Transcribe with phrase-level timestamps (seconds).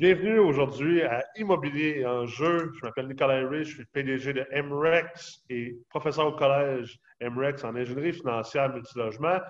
[0.00, 2.72] Bienvenue aujourd'hui à Immobilier en jeu.
[2.74, 7.76] Je m'appelle Nicolas Henry, je suis PDG de MREX et professeur au collège MREX en
[7.76, 9.40] ingénierie financière multilogement.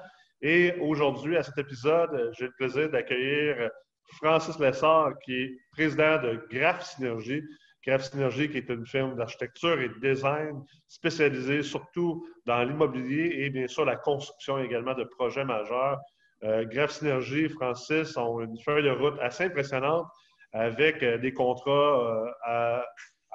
[0.42, 3.70] Et aujourd'hui, à cet épisode, j'ai le plaisir d'accueillir
[4.16, 7.44] Francis Lessard, qui est président de Graph Synergie.
[7.86, 13.50] Graph Synergie, qui est une firme d'architecture et de design spécialisée surtout dans l'immobilier et
[13.50, 16.00] bien sûr la construction également de projets majeurs.
[16.42, 20.08] Euh, Graph Synergie, Francis, ont une feuille de route assez impressionnante
[20.52, 22.84] avec euh, des contrats euh, à,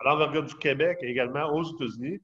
[0.04, 2.20] l'envergure du Québec et également aux États-Unis.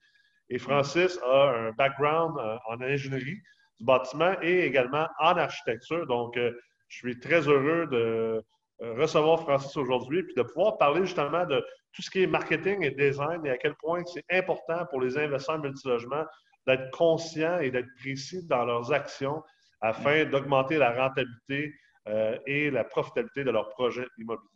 [0.49, 3.39] Et Francis a un background euh, en ingénierie
[3.79, 6.05] du bâtiment et également en architecture.
[6.07, 8.43] Donc, je suis très heureux de
[8.79, 12.91] recevoir Francis aujourd'hui puis de pouvoir parler justement de tout ce qui est marketing et
[12.91, 16.25] design et à quel point c'est important pour les investisseurs multilogements
[16.67, 19.43] d'être conscients et d'être précis dans leurs actions
[19.81, 21.73] afin d'augmenter la rentabilité
[22.07, 24.49] euh, et la profitabilité de leur projet immobilier.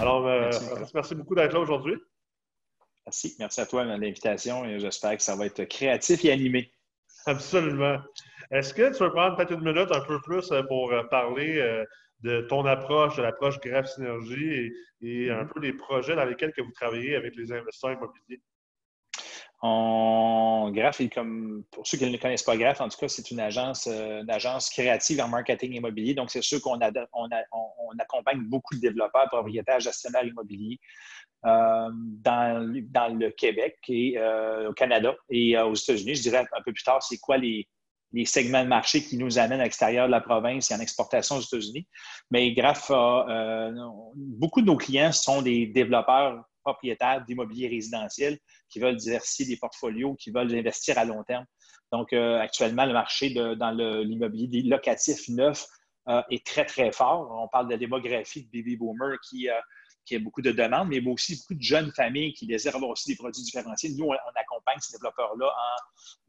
[0.00, 0.50] Alors, euh,
[0.92, 1.14] merci.
[1.14, 1.94] beaucoup d'être là aujourd'hui.
[3.06, 3.36] Merci.
[3.38, 6.72] Merci à toi de l'invitation et j'espère que ça va être créatif et animé.
[7.26, 7.98] Absolument.
[8.50, 11.84] Est-ce que tu veux prendre peut-être une minute un peu plus euh, pour parler
[12.22, 15.48] de ton approche, de l'approche Graph Synergie et, un mm-hmm.
[15.48, 18.42] peu des projets dans lesquels que vous travaillez avec les investisseurs immobiliers?
[19.62, 23.40] On, Graph, comme pour ceux qui ne connaissent pas Graph, en tout cas, c'est une
[23.40, 26.14] agence, euh, une agence créative en marketing immobilier.
[26.14, 30.78] Donc, c'est sûr qu'on on, accompagne beaucoup de développeurs, propriétaires, gestionnaires immobiliers
[31.44, 36.14] euh, dans, dans, le Québec et euh, au Canada et aux États-Unis.
[36.14, 37.68] Je dirais un peu plus tard, c'est quoi les,
[38.12, 41.36] les segments de marché qui nous amènent à l'extérieur de la province et en exportation
[41.36, 41.86] aux États-Unis.
[42.30, 42.90] Mais Graph,
[44.16, 50.14] beaucoup de nos clients sont des développeurs propriétaires d'immobilier résidentiel qui veulent diversifier des portfolios,
[50.14, 51.44] qui veulent investir à long terme.
[51.92, 53.70] Donc, euh, actuellement, le marché dans
[54.04, 55.66] l'immobilier locatif neuf
[56.08, 57.30] euh, est très, très fort.
[57.42, 59.54] On parle de la démographie de baby boomer qui, euh,
[60.04, 63.08] qui a beaucoup de demandes, mais aussi beaucoup de jeunes familles qui désirent avoir aussi
[63.08, 63.90] des produits différenciés.
[63.96, 65.46] Nous, on, accompagne ces développeurs-là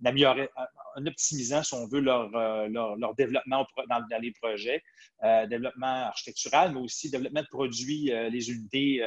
[0.06, 4.84] en, en, optimisant, si on veut, leur, euh, leur, développement dans, les projets,
[5.24, 9.02] euh, développement architectural, mais aussi développement de produits, euh, les unités,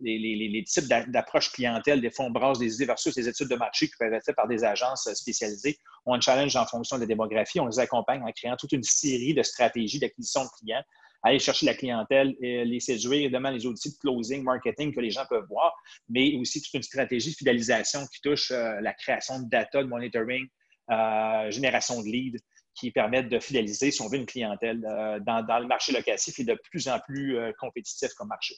[0.00, 3.94] les, types d'approche clientèle, des fonds bras, des idées versus les études de marché qui
[3.98, 5.78] peuvent être faites par des agences spécialisées.
[6.06, 7.60] On challenge en fonction de la démographie.
[7.60, 10.82] On les accompagne en créant toute une série de stratégies d'acquisition de clients
[11.22, 15.10] aller chercher la clientèle, et les séduire, évidemment les outils de closing, marketing que les
[15.10, 15.74] gens peuvent voir,
[16.08, 19.88] mais aussi toute une stratégie de fidélisation qui touche euh, la création de data, de
[19.88, 20.46] monitoring,
[20.90, 22.42] euh, génération de leads
[22.74, 26.44] qui permettent de fidéliser, si on veut, une clientèle euh, dans, le marché locatif et
[26.44, 28.54] de plus en plus compétitif comme marché.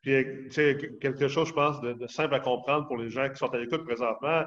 [0.00, 0.24] Puis,
[1.00, 3.84] quelque chose, je pense, de, simple à comprendre pour les gens qui sont à l'écoute
[3.84, 4.44] présentement.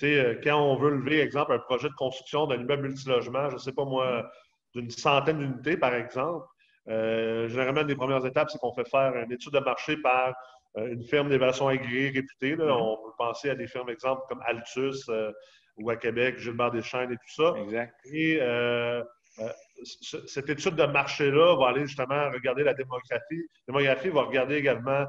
[0.00, 3.72] quand on veut lever, exemple, un projet de construction d'un immeuble multilogement, je ne sais
[3.72, 4.28] pas moi,
[4.74, 6.46] d'une centaine d'unités, par exemple.
[6.88, 10.34] Euh, généralement, une des premières étapes, c'est qu'on fait faire une étude de marché par
[10.76, 12.56] euh, une firme d'évaluation agréée réputée.
[12.56, 12.70] Mm-hmm.
[12.70, 15.32] On peut penser à des firmes, exemple, comme Altus euh,
[15.76, 17.54] ou à Québec, Gilbert Deschênes et tout ça.
[17.58, 17.94] Exact.
[18.12, 18.40] Et
[19.84, 23.46] cette étude de marché-là va aller justement regarder la démographie.
[23.68, 25.06] La démographie va regarder également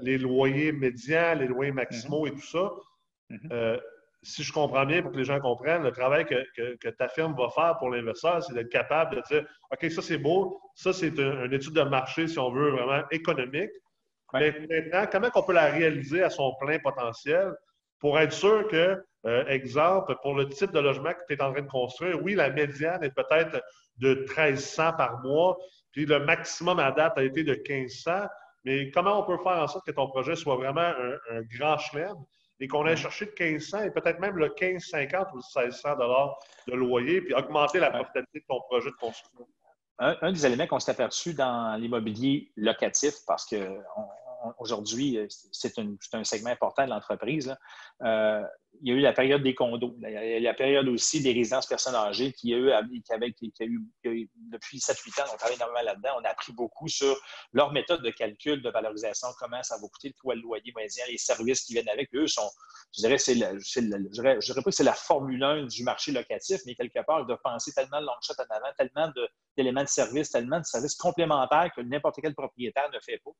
[0.00, 2.32] les loyers médians, les loyers maximaux mm-hmm.
[2.32, 2.70] et tout ça.
[3.30, 3.80] Mm-hmm
[4.22, 7.48] si je comprends bien, pour que les gens comprennent, le travail que, ta firme va
[7.50, 11.52] faire pour l'investisseur, c'est d'être capable de dire OK, ça c'est beau, ça c'est une
[11.52, 13.70] étude de marché, si on veut, vraiment économique.
[14.34, 17.54] Mais maintenant, comment on peut la réaliser à son plein potentiel
[17.98, 21.52] pour être sûr que, euh, exemple, pour le type de logement que tu es en
[21.52, 23.62] train de construire, oui, la médiane est peut-être
[23.96, 25.56] de 1300 par mois,
[25.92, 28.26] puis le maximum à date a été de 1500,
[28.64, 31.78] mais comment on peut faire en sorte que ton projet soit vraiment un, un grand
[31.78, 32.14] chelem?
[32.60, 36.74] Et qu'on ait cherché de 1500 et peut-être même le 1550 ou 1600 dollars de
[36.74, 39.46] loyer, puis augmenter la profitabilité de ton projet de construction.
[40.00, 45.18] Un, des éléments qu'on s'est aperçu dans l'immobilier locatif, parce qu'aujourd'hui,
[45.50, 47.56] c'est un, segment important de l'entreprise,
[48.02, 48.44] euh,
[48.82, 49.96] il y a eu la période des condos.
[50.02, 55.22] Il y a la période aussi des résidences personnes âgées qui eu, eu, depuis 7-8
[55.22, 56.10] ans, on travaille énormément là-dedans.
[56.20, 57.16] On a appris beaucoup sur
[57.52, 61.18] leur méthode de calcul, de valorisation, comment ça va coûter, quoi le loyer moyen, les
[61.18, 62.14] services qui viennent avec.
[62.14, 62.48] Eux sont,
[62.96, 67.26] je dirais, c'est que c'est la Formule 1 du marché locatif, mais quelque part, ils
[67.26, 69.12] doivent penser tellement de long shot en avant, tellement
[69.56, 73.30] d'éléments de, service, tellement de services complémentaires que n'importe quel propriétaire ne fait pas.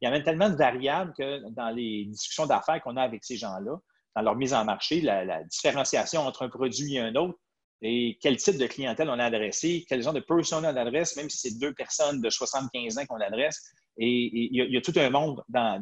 [0.00, 3.24] Il y a même tellement de variables que dans les discussions d'affaires qu'on a avec
[3.24, 3.78] ces gens-là,
[4.18, 7.38] dans leur mise en marché, la, différenciation entre un produit et un autre
[7.82, 11.30] et quel type de clientèle on a adressé, quel genre de personne on adresse, même
[11.30, 13.72] si c'est deux personnes de 75 ans qu'on adresse.
[13.96, 15.80] Et il y, a tout un monde, dans,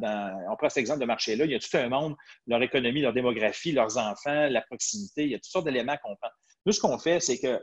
[0.50, 2.14] on prend cet exemple de marché-là, il y a tout un monde,
[2.46, 6.16] leur économie, leur démographie, leurs enfants, la proximité, il y a toutes sortes d'éléments qu'on
[6.16, 6.30] prend.
[6.66, 7.62] Nous, ce qu'on fait, c'est que,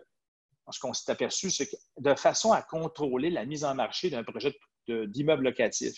[0.72, 4.24] ce qu'on s'est aperçu, c'est que de façon à contrôler la mise en marché d'un
[4.24, 4.56] projet
[4.88, 5.94] d'immeuble locatif,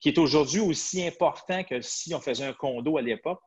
[0.00, 3.40] qui est aujourd'hui aussi important que si on faisait un condo à l'époque,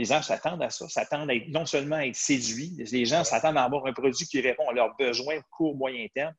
[0.00, 3.22] les gens s'attendent à ça, s'attendent à être, non seulement à être séduits, les gens
[3.22, 6.32] s'attendent à avoir un produit qui répond à leurs besoins court, moyen terme.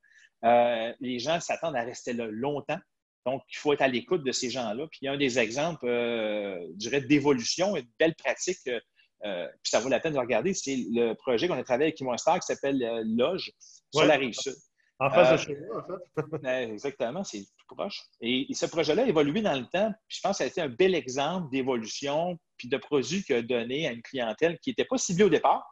[0.44, 2.80] Euh, les gens s'attendent à rester là longtemps.
[3.28, 4.88] Donc, il faut être à l'écoute de ces gens-là.
[4.88, 8.68] Puis, il y a un des exemples, euh, je dirais, d'évolution et de belles pratiques,
[8.68, 11.98] euh, puis ça vaut la peine de regarder, c'est le projet qu'on a travaillé avec
[11.98, 12.80] Kimon Star qui s'appelle
[13.16, 13.52] Loge
[13.94, 14.56] sur la rive sud.
[15.02, 16.48] En face de chez nous, en fait.
[16.72, 18.04] exactement, c'est tout proche.
[18.22, 20.62] Et, ce projet-là a évolué dans le temps, puis je pense que ça a été
[20.62, 24.86] un bel exemple d'évolution puis de produit qu'il a donné à une clientèle qui n'était
[24.86, 25.66] pas ciblée au départ,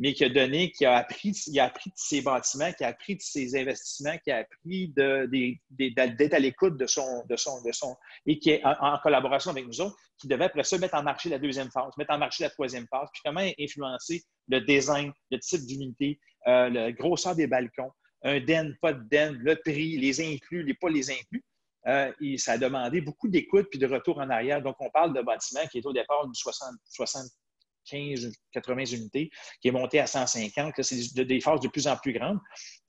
[0.00, 2.88] mais qui a donné, qui a appris, il a appris de ses bâtiments, qui a
[2.88, 7.70] appris de ses investissements, qui a appris d'être à l'écoute de son, de, son, de
[7.70, 7.96] son,
[8.26, 11.28] et qui est en, collaboration avec nous autres, qui devait après ça mettre en marché
[11.28, 15.38] la deuxième phase, mettre en marché la troisième phase, puis comment influencer le design, le
[15.38, 16.18] type d'unité,
[16.48, 17.92] euh, la grosseur des balcons,
[18.22, 21.44] un den, pas de den, le prix, les inclus, les pas les inclus.
[21.86, 24.60] Euh, ça a demandé beaucoup d'écoute puis de retour en arrière.
[24.60, 29.30] Donc, on parle de bâtiment qui est au départ de 60, 75, 80 unités,
[29.60, 30.82] qui est monté à 150.
[30.82, 32.40] C'est des phases de plus en plus grandes.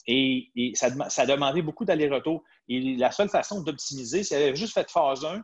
[0.08, 2.44] Et, ça, a demandé beaucoup d'aller-retour.
[2.70, 5.44] Et la seule façon d'optimiser, c'est juste fait phase 1, ben,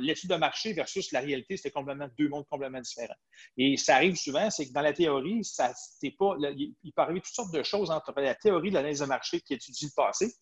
[0.00, 3.14] l'étude de marché versus la réalité, c'était complètement deux mondes complètement différents.
[3.56, 5.72] Et ça arrive souvent, c'est que dans la théorie, ça,
[6.18, 9.40] pas, il peut arriver toutes sortes de choses entre la théorie de l'analyse de marché
[9.40, 10.32] qui étudie le passé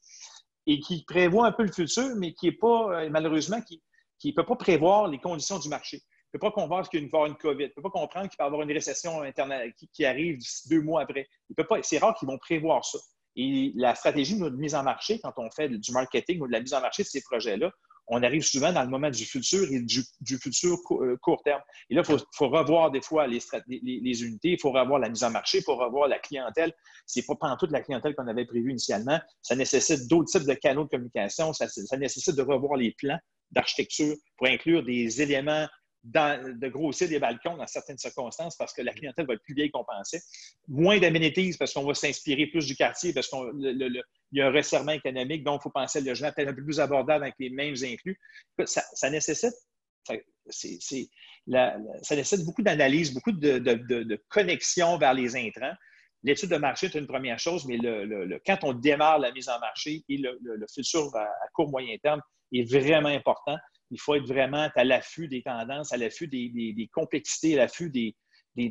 [0.67, 3.81] et qui prévoit un peu le futur, mais qui n'est pas, euh, malheureusement, qui
[4.25, 6.03] ne peut pas prévoir les conditions du marché.
[6.29, 7.65] Il ne peut pas comprendre qu'il va y avoir une COVID.
[7.65, 10.83] Il ne peut pas comprendre qu'il va y avoir une récession internet qui, arrive deux
[10.83, 11.27] mois après.
[11.83, 12.99] C'est rare qu'ils vont prévoir ça.
[13.35, 16.61] Et la stratégie de mise en marché, quand on fait du marketing ou de la
[16.61, 17.73] mise en marché de ces projets-là,
[18.09, 21.61] on arrive souvent dans le moment du futur et du, futur euh, court terme.
[21.91, 25.31] Et là, il faut, revoir des fois les, unités, il faut revoir la mise en
[25.31, 26.73] marché, il faut revoir la clientèle.
[27.07, 29.21] Ce n'est pas toute la clientèle qu'on avait prévue initialement.
[29.43, 31.53] Ça nécessite d'autres types de canaux de communication.
[31.53, 31.67] Ça
[31.97, 33.19] nécessite de revoir les plans
[33.51, 35.67] d'architecture pour inclure des éléments
[36.13, 39.71] de grossir des balcons dans certaines circonstances parce que la clientèle va être plus vieille
[39.71, 40.21] qu'on pensait.
[40.67, 44.03] Moins d'aménities parce qu'on va s'inspirer plus du quartier, parce qu'il
[44.33, 46.81] y a un resserrement économique, donc il faut penser au logement peut-être un peu plus
[46.81, 48.19] abordable avec les mêmes inclus.
[48.65, 49.55] Ça, nécessite,
[50.05, 50.15] ça,
[52.17, 55.75] nécessite beaucoup d'analyse, beaucoup de, de, connexion vers les intrants.
[56.25, 59.59] L'étude de marché est une première chose, mais le, quand on démarre la mise en
[59.61, 62.21] marché et le, futur à, à court moyen terme
[62.53, 63.57] est vraiment important
[63.91, 68.15] il faut être vraiment à l'affût des tendances, à l'affût des, complexités, à l'affût des,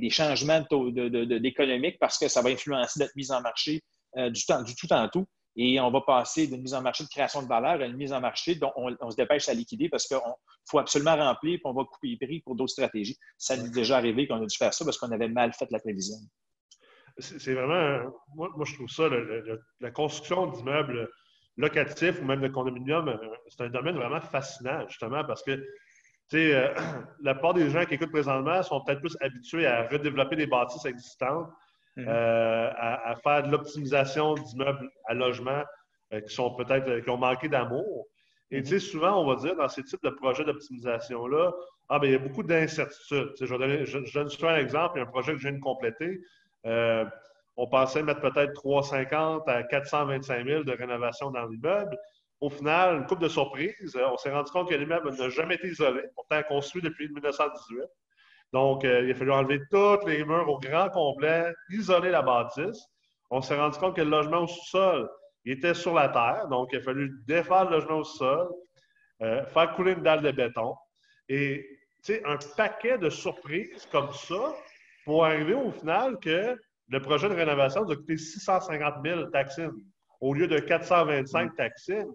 [0.10, 3.82] changements d'économique parce que ça va influencer notre mise en marché
[4.18, 5.26] euh, du, temps, du tout en tout.
[5.60, 8.14] Et on va passer d'une mise en marché de création de valeur à une mise
[8.14, 10.20] en marché dont on, se dépêche à liquider parce qu'il
[10.70, 13.18] faut absolument remplir et on va couper les prix pour d'autres stratégies.
[13.40, 15.68] Ça nous est déjà arrivé qu'on a dû faire ça parce qu'on avait mal fait
[15.72, 16.18] la prévision.
[17.18, 19.10] C'est vraiment, moi, je trouve ça,
[19.80, 21.10] la construction d'immeubles
[21.58, 23.18] locatif ou même de condominium, euh,
[23.50, 25.64] c'est un domaine vraiment fascinant, justement, parce que
[26.34, 26.74] euh,
[27.22, 30.86] la plupart des gens qui écoutent présentement sont peut-être plus habitués à redévelopper des bâtisses
[30.86, 31.50] existantes,
[31.96, 32.06] mhm.
[32.08, 35.64] euh, à, faire de l'optimisation d'immeubles à logement
[36.26, 38.06] qui sont peut-être qui ont manqué d'amour.
[38.50, 38.80] Et mhm.
[38.80, 41.52] souvent, on va dire dans ces types de projets d'optimisation-là,
[41.90, 43.34] ah, ben, il y a beaucoup d'incertitudes.
[43.40, 45.62] Je, je, donne souvent un exemple, il y a un projet que je viens de
[45.62, 46.22] compléter
[47.58, 51.98] on pensait mettre peut-être 350 à 425 000 de rénovation dans l'immeuble.
[52.40, 55.56] Au final, une coupe de surprises, euh, on s'est rendu compte que l'immeuble n'a jamais
[55.56, 57.82] été isolé, pourtant construit depuis 1918.
[58.54, 62.86] Donc, euh, il a fallu enlever tous les murs au grand complet, isoler la bâtisse.
[63.32, 65.10] On s'est rendu compte que le logement au sous-sol
[65.46, 68.50] était sur la terre, donc il a fallu défaire le logement au sous-sol,
[69.24, 70.76] euh, faire couler une dalle de béton.
[71.28, 71.66] Et,
[72.06, 74.54] tu sais, un paquet de surprises comme ça
[75.06, 76.56] pour arriver au final que
[76.90, 79.72] le projet de rénovation a coûté 650 000 taxines
[80.20, 82.12] au lieu de 425 taxines.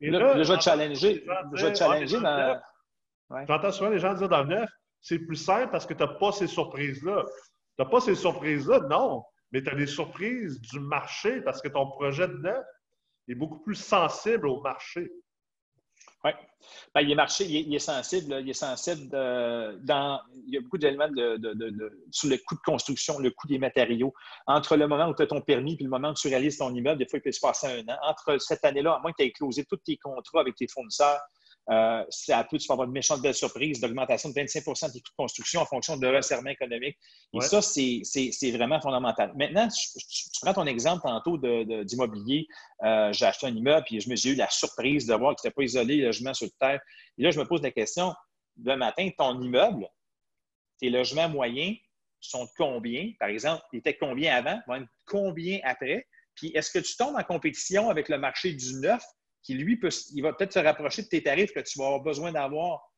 [0.00, 1.24] Et là, je vais challenger.
[1.54, 2.18] Je vais challenger
[3.48, 4.70] J'entends souvent les gens dire dans le neuf,
[5.00, 7.24] c'est plus simple parce que tu n'as pas ces surprises-là.
[7.26, 11.68] Tu n'as pas ces surprises-là, non, mais tu as des surprises du marché parce que
[11.68, 12.64] ton projet de neuf
[13.28, 15.10] est beaucoup plus sensible au marché.
[16.24, 16.30] Oui.
[16.94, 18.38] Ben, il, est marché, il, est, sensible.
[18.40, 20.20] Il est sensible dans.
[20.46, 21.38] Il y a beaucoup d'éléments de,
[22.10, 24.12] sur le coût de construction, le coût des matériaux.
[24.46, 26.74] Entre le moment où tu as ton permis et le moment où tu réalises ton
[26.74, 27.98] immeuble, des fois, il peut se passer un an.
[28.02, 31.20] Entre cette année-là, à moins que tu aies closé tous tes contrats avec tes fournisseurs,
[31.68, 35.10] Euh, ça peut, tu peux avoir une méchante belle surprise d'augmentation de 25% des coûts
[35.10, 36.96] de construction en fonction de resserrement économique.
[37.34, 39.32] Et ça, c'est vraiment fondamental.
[39.36, 42.46] Maintenant, tu, prends ton exemple tantôt d'immobilier.
[42.84, 45.48] Euh, j'ai acheté un immeuble et je me suis eu la surprise de voir qu'il
[45.48, 46.80] n'était pas isolé, logement sur terre.
[47.18, 48.14] Et là, je me pose la question,
[48.62, 49.88] le matin, ton immeuble,
[50.78, 51.76] tes logements moyens
[52.20, 53.12] sont de combien?
[53.18, 54.60] Par exemple, ils étaient combien avant?
[55.06, 56.06] Combien après?
[56.34, 59.02] Puis est-ce que tu tombes en compétition avec le marché du neuf
[59.46, 62.00] qui, lui, peut, il va peut-être se rapprocher de tes tarifs que tu vas avoir
[62.00, 62.92] besoin d'avoir?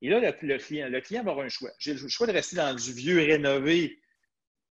[0.00, 1.70] Et là, le, client, le client va avoir un choix.
[1.78, 4.00] J'ai le choix de rester dans du vieux rénové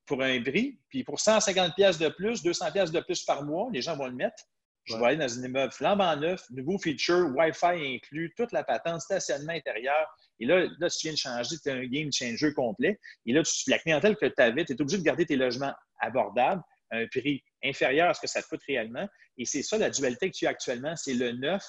[0.06, 3.68] pour un prix, puis pour 150 pièces de plus, 200 pièces de plus par mois,
[3.72, 4.42] les gens vont le mettre.
[4.84, 9.02] Je vais aller dans un immeuble flambant neuf, nouveau feature, Wi-Fi inclus, toute la patente,
[9.02, 10.06] stationnement intérieur.
[10.40, 12.98] Et là, là tu viens de changer, tu es un game changer complet.
[13.26, 15.74] Et là, tu, la clientèle que tu avais, tu es obligé de garder tes logements
[16.00, 19.08] abordables, à un prix inférieur à ce que ça te coûte réellement.
[19.38, 21.64] Et c'est ça la dualité que tu as actuellement, c'est le neuf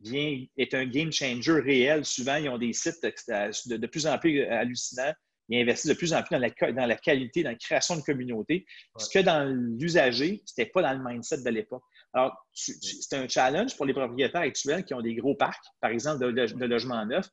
[0.00, 2.04] vient, est un game changer réel.
[2.04, 5.12] Souvent, ils ont des sites de, plus en plus hallucinants.
[5.48, 8.02] Ils investissent de plus en plus dans la, dans la qualité, dans la création de
[8.02, 8.66] communauté.
[8.98, 9.44] Ce que dans
[9.78, 11.84] l'usager, ce n'était pas dans le mindset de l'époque.
[12.12, 16.32] Alors, c'est un challenge pour les propriétaires actuels qui ont des gros parcs, par exemple,
[16.32, 17.28] de, logements neufs.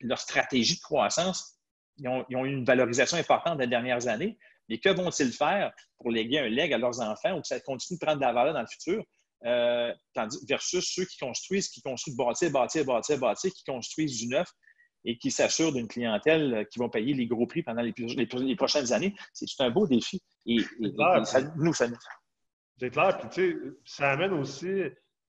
[0.00, 1.58] Leur stratégie de croissance,
[1.96, 4.38] ils ont, eu une valorisation importante dans les dernières années.
[4.68, 7.98] Mais que vont-ils faire pour léguer un leg à leurs enfants ou que ça continue
[7.98, 9.02] de prendre de la valeur dans le futur?
[9.44, 9.92] Euh,
[10.48, 14.48] versus ceux qui construisent, qui construisent bâtir, bâtir, bâtir, bâtir, qui construisent du neuf
[15.04, 19.14] et qui s'assurent d'une clientèle qui vont payer les gros prix pendant les, prochaines années.
[19.32, 20.20] C'est un beau défi.
[20.44, 20.58] Et,
[21.24, 21.86] ça, nous, ça,
[22.78, 23.18] c'est clair.
[23.18, 24.82] Puis, tu sais, ça amène aussi.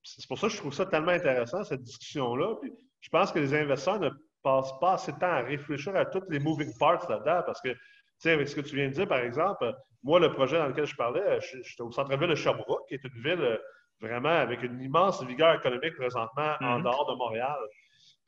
[0.04, 2.56] C'est pour ça que je trouve ça tellement intéressant, cette discussion-là.
[2.62, 4.10] Puis, je pense que les investisseurs ne
[4.44, 7.76] passent pas assez de temps à réfléchir à toutes les moving parts là-dedans parce que,
[8.20, 9.74] sais, avec ce que tu viens de dire, par exemple,
[10.04, 13.22] moi, le projet dans lequel je parlais, j'étais au centre-ville de Sherbrooke, qui est une
[13.22, 13.58] ville euh,
[14.02, 16.84] vraiment avec une immense vigueur économique présentement en mm-hmm.
[16.84, 17.58] dehors de Montréal.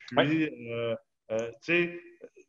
[0.08, 0.94] Puis, euh,
[1.30, 2.00] euh, tu sais,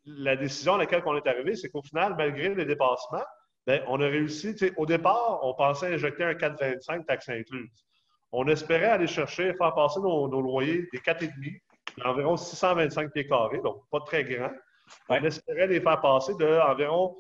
[0.06, 3.24] la décision à laquelle on est arrivé, c'est qu'au final, malgré les dépassements,
[3.66, 4.56] ben, on a réussi.
[4.76, 7.86] Au départ, on pensait injecter un 4,25 taxe incluse.
[8.34, 11.62] On espérait aller chercher, faire passer nos, loyers des 4,5
[12.04, 14.52] d'environ 625 pieds carrés, donc pas très grand.
[15.08, 17.16] On espérait les faire passer de environ.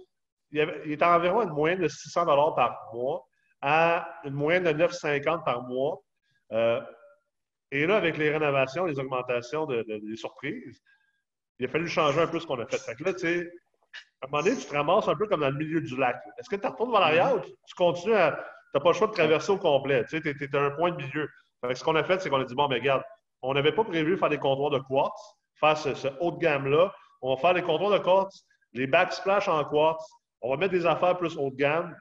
[0.54, 3.26] Il, y était environ une moyenne de 600 par mois
[3.62, 6.02] à une moyenne de 950 par mois.
[6.52, 6.82] Euh,
[7.72, 10.82] et là, avec les rénovations, les augmentations de, des surprises,
[11.60, 12.78] il a fallu changer un peu ce qu'on a fait.
[12.78, 13.52] Fait que là, tu sais,
[14.22, 16.22] à un moment donné, tu te ramasses un peu comme dans le milieu du lac.
[16.38, 18.32] Est-ce que tu retournes vers l'arrière ou tu, continues à.
[18.32, 20.04] Tu n'as pas le choix de traverser au complet?
[20.06, 21.30] Tu sais, es, à un point de milieu.
[21.74, 23.04] ce qu'on a fait, c'est qu'on a dit bon, mais regarde,
[23.42, 25.22] on n'avait pas prévu faire des comptoirs de quartz,
[25.60, 26.94] faire ce, haut de gamme-là.
[27.22, 30.04] On va faire des comptoirs de quartz, les backsplash en quartz.
[30.44, 31.96] On va mettre des affaires plus haut de gamme.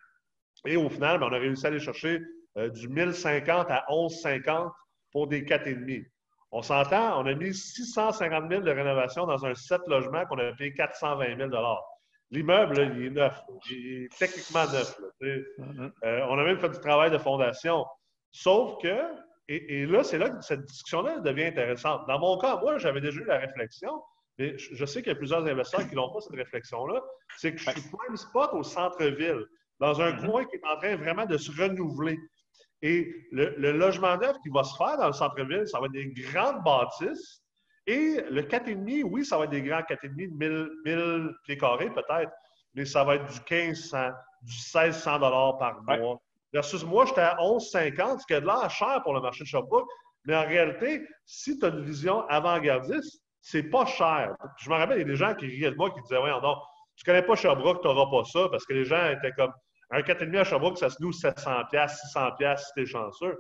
[0.67, 2.21] Et au final, ben, on a réussi à aller chercher
[2.59, 4.73] euh, du 1050 à 1150
[5.13, 6.05] pour des 4,5.
[6.51, 10.53] On s'entend, on a mis 650 000 de rénovation dans un 7 logements qu'on a
[10.53, 11.51] payé 420 000
[12.31, 13.41] L'immeuble, il est neuf.
[13.71, 14.99] Il est techniquement neuf.
[15.23, 15.93] Mm-hmm.
[16.05, 17.87] Euh, on a même fait du travail de fondation.
[18.33, 18.99] Sauf que,
[19.49, 22.07] et, là, c'est là que cette discussion-là devient intéressante.
[22.07, 24.03] Dans mon cas, moi, j'avais déjà eu la réflexion,
[24.39, 27.03] mais je, sais qu'il y a plusieurs investisseurs qui n'ont pas cette réflexion-là.
[27.39, 29.45] C'est que je suis prime spot au centre-ville,
[29.79, 30.27] dans un mm-hmm.
[30.27, 32.19] coin qui est en train vraiment de se renouveler.
[32.81, 35.93] Et le, le, logement neuf qui va se faire dans le centre-ville, ça va être
[35.93, 37.43] des grandes bâtisses
[37.87, 42.31] et le 4,5, oui, ça va être des grands 4,5 de 1000, pieds carrés peut-être,
[42.75, 44.11] mais ça va être du 1500,
[44.43, 45.21] du 1600
[45.59, 46.21] par mois.
[46.53, 49.49] Versus moi, j'étais à 11,50, ce qui est de l'air cher pour le marché de
[49.49, 49.89] Sherbrooke.
[50.27, 54.35] Mais en réalité, si tu as une vision avant-gardiste, c'est pas cher.
[54.59, 56.31] Je me rappelle, il y a des gens qui riaient de moi qui disaient Ouais,
[56.31, 56.57] non,
[56.97, 59.53] tu connais pas Sherbrooke, tu n'auras pas ça, parce que les gens étaient comme
[59.91, 63.37] un 4,5 à Sherbrooke, ça se loue 700$, 600$ si tu es chanceux.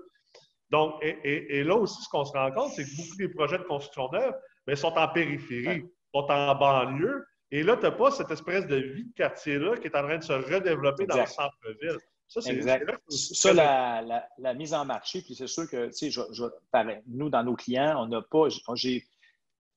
[0.71, 3.65] Donc, et, là aussi, ce qu'on se rend compte, c'est que beaucoup des projets de
[3.65, 4.35] construction neuve
[4.67, 7.25] mais sont en périphérie, sont en banlieue.
[7.51, 10.19] Et là, tu n'as pas cette espèce de vie de quartier-là qui est en train
[10.19, 11.99] de se redévelopper dans le centre-ville.
[12.29, 12.63] Ça, c'est
[13.11, 18.03] Ça, la, mise en marché, puis c'est sûr que, tu sais, nous, dans nos clients,
[18.03, 18.49] on n'a pas.
[18.75, 19.05] J'ai,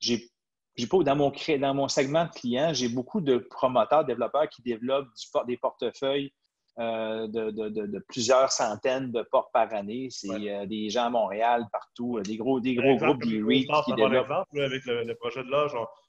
[0.05, 4.61] j'ai, pas dans mon, dans mon segment de clients, j'ai beaucoup de promoteurs, développeurs qui
[4.61, 5.07] développent
[5.47, 6.31] des portefeuilles
[6.77, 10.09] euh, de, plusieurs centaines de portes par année.
[10.09, 14.29] C'est euh, des gens à Montréal, partout, euh, des gros, des gros groupes qui développent.
[14.53, 15.49] avec le, projet de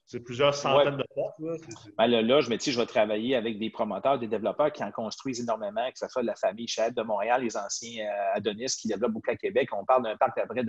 [0.07, 1.35] c'est plusieurs centaines de portes.
[1.41, 1.57] Là.
[1.99, 4.93] Ben, là, je me dis, je vais travailler avec des promoteurs, des développeurs qui en
[4.93, 8.77] construisent énormément, que ce soit de la famille Chad de Montréal, les anciens euh, Adonis
[8.81, 9.69] qui développent beaucoup à Québec.
[9.73, 10.63] On parle d'un parc à près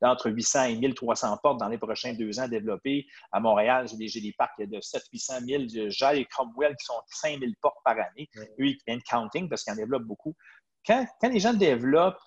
[0.00, 3.06] d'entre 800 et 1300 portes dans les prochains deux ans développés.
[3.32, 5.90] À Montréal, j'ai des, parcs de 700 800 000.
[5.90, 8.30] J'ai et Cromwell qui sont 5000 portes par année.
[8.36, 10.34] Eux, ils viennent counting parce qu'ils en développent beaucoup.
[10.86, 12.22] Quand, quand les gens développent,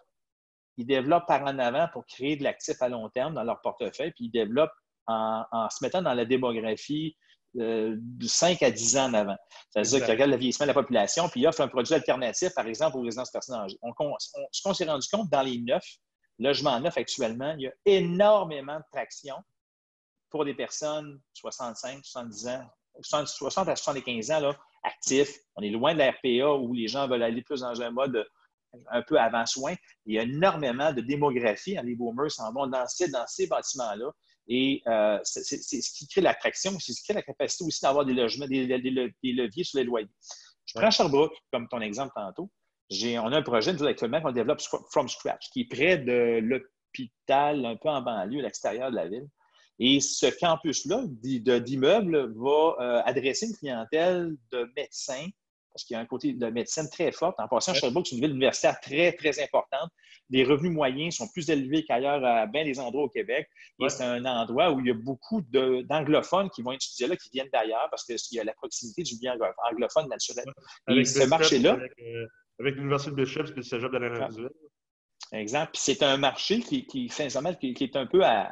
[0.78, 4.12] ils développent par en avant pour créer de l'actif à long terme dans leur portefeuille,
[4.12, 4.72] puis ils développent
[5.08, 7.16] en, se mettant dans la démographie
[7.60, 9.38] euh, de 5 à 10 ans en avant.
[9.70, 12.68] C'est-à-dire qu'il regarde le vieillissement de la population, puis il offre un produit alternatif, par
[12.68, 13.78] exemple, aux résidences personnes âgées.
[14.52, 15.98] ce qu'on s'est rendu compte dans les neufs,
[16.40, 19.36] logements neufs actuellement, il y a énormément de traction
[20.30, 22.68] pour des personnes 65, 70 ans,
[23.02, 25.38] 60 à 75 ans, là, actifs.
[25.56, 28.26] On est loin de la RPA où les gens veulent aller plus dans un mode
[28.90, 29.76] un peu avant soin.
[30.06, 31.78] Il y a énormément de démographie.
[31.78, 34.12] Hein, les boomers s'en vont dans ces, dans ces bâtiments-là.
[34.48, 38.06] Et euh, c'est ce qui crée l'attraction, c'est ce qui crée la capacité aussi d'avoir
[38.06, 40.10] des logements, des, leviers sur les loyers.
[40.66, 42.50] Je prends Sherbrooke comme ton exemple tantôt.
[42.92, 47.66] On a un projet, nous, actuellement, qu'on développe from scratch, qui est près de l'hôpital,
[47.66, 49.28] un peu en banlieue, à l'extérieur de la ville.
[49.80, 55.28] Et ce campus-là d'immeubles va euh, adresser une clientèle de médecins,
[55.74, 57.34] parce qu'il y a un côté de médecine très fort.
[57.40, 59.90] En passant, Sherbrooke, c'est une ville universitaire très, très importante.
[60.30, 63.50] Les revenus moyens sont plus élevés qu'ailleurs à bien des endroits au Québec.
[63.80, 67.30] Et c'est un endroit où il y a beaucoup d'anglophones qui vont étudier là, qui
[67.32, 69.36] viennent d'ailleurs, parce qu'il y a la proximité du bien
[69.72, 70.46] anglophone naturel.
[70.90, 71.78] Et ce marché-là.
[71.78, 72.28] Euh,
[72.60, 74.30] avec, l'Université de Bishop et le Cégep de la
[75.32, 75.72] Exemple.
[75.74, 78.52] c'est un marché qui, qui, qui, qui est un peu à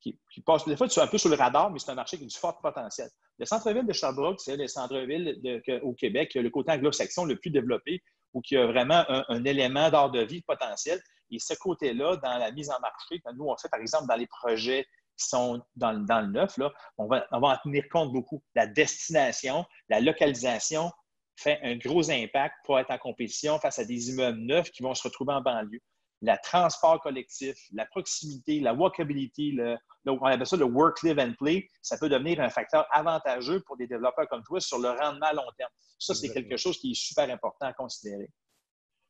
[0.00, 2.26] qui, passe des fois un peu sur le radar, mais c'est un marché qui a
[2.26, 3.08] du fort potentiel.
[3.40, 5.40] Le centre-ville de Sherbrooke, c'est le centre-ville
[5.82, 8.02] au Québec, le côté anglo-saxon le plus développé,
[8.34, 11.00] où il y a vraiment un, élément d'ordre de vie potentiel.
[11.30, 14.26] Et ce côté-là, dans la mise en marché, nous, on fait par exemple dans les
[14.26, 14.84] projets
[15.16, 18.42] qui sont dans, le neuf, là, on, va, on va en tenir compte beaucoup.
[18.54, 20.92] La destination, la localisation
[21.36, 24.94] fait un gros impact pour être en compétition face à des immeubles neufs qui vont
[24.94, 25.80] se retrouver en banlieue
[26.22, 31.32] le transport collectif, la proximité, la walkability, le, on appelle ça le work, live and
[31.38, 35.26] play, ça peut devenir un facteur avantageux pour des développeurs comme toi sur le rendement
[35.26, 35.70] à long terme.
[35.98, 38.28] Ça, c'est quelque chose qui est super important à considérer.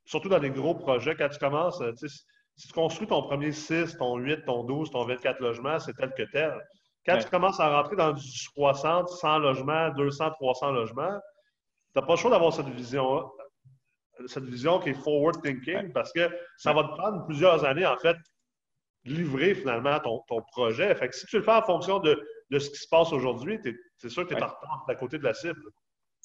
[0.05, 1.83] Surtout dans des gros projets, quand tu commences,
[2.57, 6.13] si tu construis ton premier 6, ton 8, ton 12, ton 24 logements, c'est tel
[6.15, 6.55] que tel.
[7.07, 11.19] Quand tu commences à rentrer dans du 60, 100 logements, 200, 300 logements,
[11.93, 13.31] tu n'as pas le choix d'avoir cette vision
[14.27, 17.97] cette vision qui est forward thinking parce que ça va te prendre plusieurs années, en
[17.97, 18.17] fait,
[19.05, 20.95] livrer finalement ton, ton projet.
[20.95, 23.59] Fait que si tu le fais en fonction de, de ce qui se passe aujourd'hui,
[23.97, 25.61] c'est sûr que tu es retard à côté de la cible.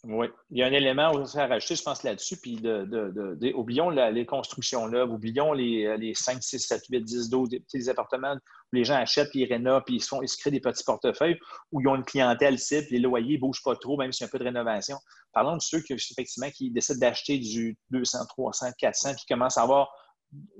[0.08, 0.28] Oui.
[0.52, 2.38] Il y a un élément aussi à rajouter, je pense, là-dessus.
[2.38, 7.50] Puis, de, oublions les constructions là, oublions les, les 5, 6, 7, 8, 10, 12,
[7.50, 10.38] des petits appartements où les gens achètent, puis ils rénovent, puis ils, font, ils se
[10.38, 11.40] créent des petits portefeuilles
[11.72, 14.26] où ils ont une clientèle cible, les loyers ne bougent pas trop, même s'il y
[14.26, 14.98] a un peu de rénovation.
[15.34, 19.64] Parlons de ceux qui, effectivement, qui décident d'acheter du 200, 300, 400, qui commencent à
[19.64, 19.90] avoir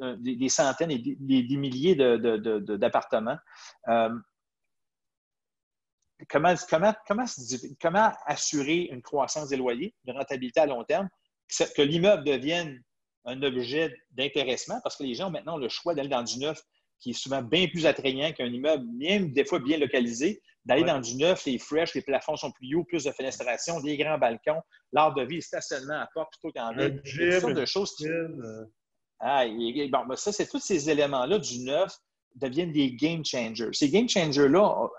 [0.02, 3.38] euh, des, centaines et des, milliers d'appartements.
[3.90, 4.10] Euh,
[6.30, 7.26] comment, comment, comment,
[7.82, 11.10] comment, assurer une croissance des loyers, une rentabilité à long terme,
[11.76, 12.82] que, l'immeuble devienne
[13.26, 16.60] un objet d'intéressement, parce que les gens ont maintenant le choix d'aller dans du neuf
[17.00, 21.00] qui est souvent bien plus attrayant qu'un immeuble, même des fois bien localisé, d'aller dans
[21.00, 24.62] du neuf, les fresh, les plafonds sont plus hauts, plus de fenestration, des grands balcons,
[24.94, 27.02] l'art de vie, le stationnement à porte plutôt qu'en ville.
[27.04, 27.96] Toutes sortes de choses.
[28.02, 28.66] Euh.
[29.20, 31.96] Ah, bon, ben ça, c'est tous ces éléments-là du neuf
[32.36, 33.70] deviennent des game changers.
[33.72, 34.90] Ces game changers-là,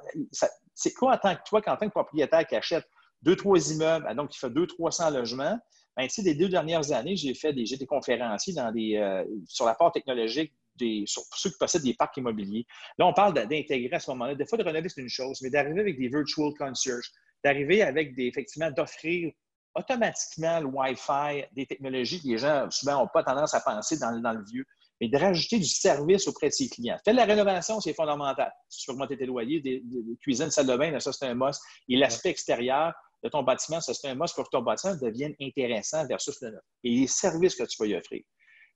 [0.77, 2.87] c'est quoi en tant que toi, en tant que propriétaire qui achète
[3.23, 5.59] deux, trois immeubles, donc qui fait deux, trois cents logements?
[5.97, 9.91] Bien, tu sais, des deux dernières années, j'ai fait des, des, euh, sur la part
[9.93, 12.67] technologique des, sur ceux qui possèdent des parcs immobiliers.
[12.99, 14.35] Là, on parle d'intégrer à ce moment-là.
[14.35, 17.11] Des fois, de rénover, c'est une chose, mais d'arriver avec des virtual concierge,
[17.43, 19.33] d'arriver avec des, effectivement, d'offrir
[19.75, 24.21] automatiquement le Wi-Fi, des technologies que les gens, souvent, n'ont pas tendance à penser dans,
[24.21, 24.67] dans le vieux
[25.01, 26.97] mais de rajouter du service auprès de ses clients.
[27.05, 28.51] Faire de la rénovation, c'est fondamental.
[28.69, 29.83] Si tu veux augmenter tes loyers, des,
[30.21, 31.61] cuisines, salle de bain, ça, c'est un must.
[31.89, 35.35] Et l'aspect extérieur de ton bâtiment, ça, c'est un must pour que ton bâtiment devienne
[35.41, 36.63] intéressant versus le neuf.
[36.85, 38.23] Et les services que tu vas y offrir.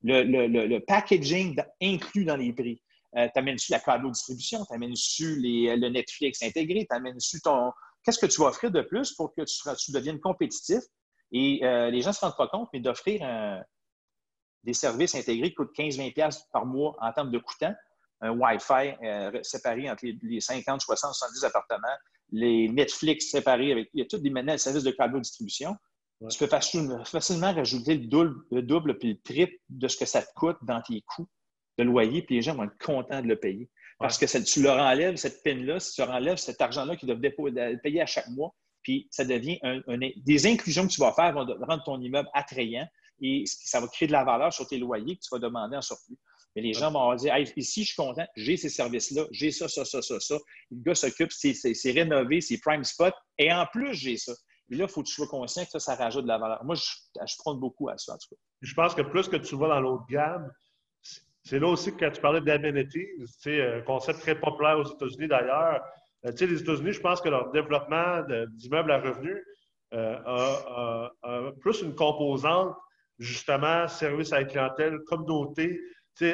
[0.02, 2.83] Le, packaging inclus dans les prix.
[3.16, 7.72] Euh, tu amènes-tu la câble distribution, tu amènes-tu le Netflix intégré, tu amènes-tu ton.
[8.04, 10.80] Qu'est-ce que tu vas offrir de plus pour que tu, deviennes compétitif?
[11.33, 13.62] Et euh, les gens ne se rendent pas compte, mais d'offrir un,
[14.64, 17.75] des services intégrés qui coûtent 15-20$ par mois en termes de coûtant,
[18.20, 21.88] un Wi-Fi euh, séparé entre les, 50, 60, 70 appartements,
[22.33, 23.88] les Netflix séparés avec.
[23.94, 25.77] Il y a tous des maintenant services de câble distribution.
[26.29, 30.20] Tu peux facilement, rajouter le double, le double puis le triple de ce que ça
[30.20, 31.27] te coûte dans tes coûts
[31.79, 33.70] de loyer, puis les gens vont être contents de le payer.
[33.99, 37.79] Parce que tu leur enlèves cette peine-là, si tu leur enlèves cet argent-là qu'ils doivent
[37.83, 39.59] payer à chaque mois, puis ça devient
[40.16, 42.87] des inclusions que tu vas faire vont rendre ton immeuble attrayant
[43.20, 45.83] et ça va créer de la valeur sur tes loyers que tu vas demander en
[45.83, 46.16] surplus.
[46.56, 49.85] Mais les gens vont dire ici, je suis content, j'ai ces services-là, j'ai ça, ça,
[49.85, 50.37] ça, ça, ça.
[50.70, 54.33] Le gars s'occupe, c'est rénové, c'est prime spot, et en plus, j'ai ça.
[54.70, 56.64] Et là, il faut que tu sois conscient que ça, ça rajoute de la valeur.
[56.64, 56.83] Moi, je,
[57.26, 58.40] je prends beaucoup à ça, en tout cas.
[58.62, 60.50] Je pense que plus que tu vas dans l'autre gamme,
[61.44, 65.28] c'est là aussi que quand tu parlais d'amenities, c'est un concept très populaire aux États-Unis
[65.28, 65.80] d'ailleurs.
[66.24, 69.42] tu sais, les États-Unis, je pense que leur développement d'immeubles à revenus
[69.92, 71.11] a,
[71.61, 72.74] plus une composante,
[73.20, 75.80] justement, service à la clientèle, communauté.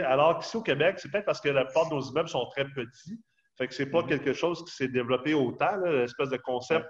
[0.04, 2.64] alors qu'ici au Québec, c'est peut-être parce que la plupart de nos immeubles sont très
[2.64, 3.20] petits.
[3.58, 4.08] Fait que c'est pas mm-hmm.
[4.08, 6.86] quelque chose qui s'est développé autant, l'espèce de concept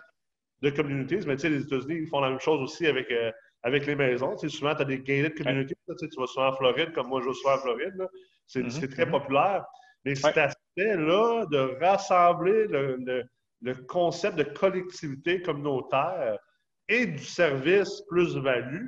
[0.62, 1.20] de communauté.
[1.26, 3.30] Mais tu sais, les États-Unis, ils font la même chose aussi avec, euh,
[3.62, 4.37] avec les maisons.
[4.37, 5.74] Souvent, tu as des gated community.
[5.88, 7.96] Tu, sais, tu vas souvent en Floride, comme moi, je vais souvent en Floride.
[7.96, 8.70] Mm-hmm.
[8.70, 9.11] C'est très mm-hmm.
[9.11, 9.64] populaire.
[10.04, 12.96] Mais cet aspect-là de rassembler le,
[13.62, 16.38] le, concept de collectivité communautaire
[16.88, 18.87] et du service plus-value,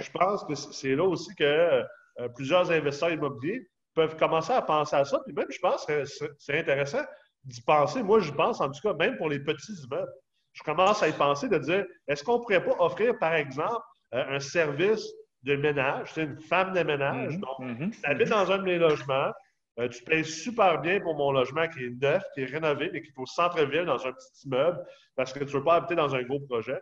[0.00, 4.96] je pense que c'est là aussi que euh, plusieurs investisseurs immobiliers peuvent commencer à penser
[4.96, 5.20] à ça.
[5.24, 6.04] Puis même, je pense que
[6.38, 7.02] c'est intéressant
[7.44, 8.02] d'y penser.
[8.02, 10.12] Moi, je pense, en tout cas, même pour les petits immeubles.
[10.52, 13.82] Je commence à y penser de dire, est-ce qu'on ne pourrait pas offrir, par exemple,
[14.14, 15.06] euh, un service
[15.42, 17.36] de ménage, c'est une femme de ménage?
[17.36, 17.40] Mm-hmm.
[17.40, 17.90] Donc, mm-hmm.
[17.90, 19.32] tu habites dans un de mes logements,
[19.78, 23.00] euh, tu payes super bien pour mon logement qui est neuf, qui est rénové, mais
[23.00, 24.78] qui est au centre-ville, dans un petit immeuble,
[25.16, 26.78] parce que tu ne veux pas habiter dans un gros projet.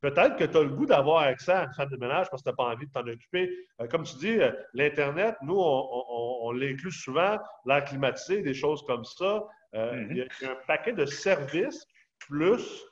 [0.00, 2.48] Peut-être que tu as le goût d'avoir accès à une femme de ménage parce que
[2.48, 3.50] tu n'as pas envie de t'en occuper.
[3.80, 9.04] Euh, comme tu dis, euh, l'Internet, nous, on, l'inclut souvent, l'air climatisé, des choses comme
[9.04, 9.44] ça.
[9.74, 10.10] Euh, mm-hmm.
[10.10, 11.86] il, y a, un paquet de services
[12.18, 12.82] plus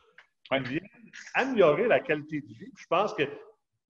[0.45, 0.89] qui viennent
[1.35, 2.73] améliorer la qualité de vie.
[2.77, 3.25] Je pense que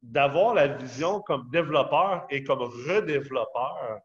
[0.00, 4.00] d'avoir la vision comme développeur et comme redéveloppeur,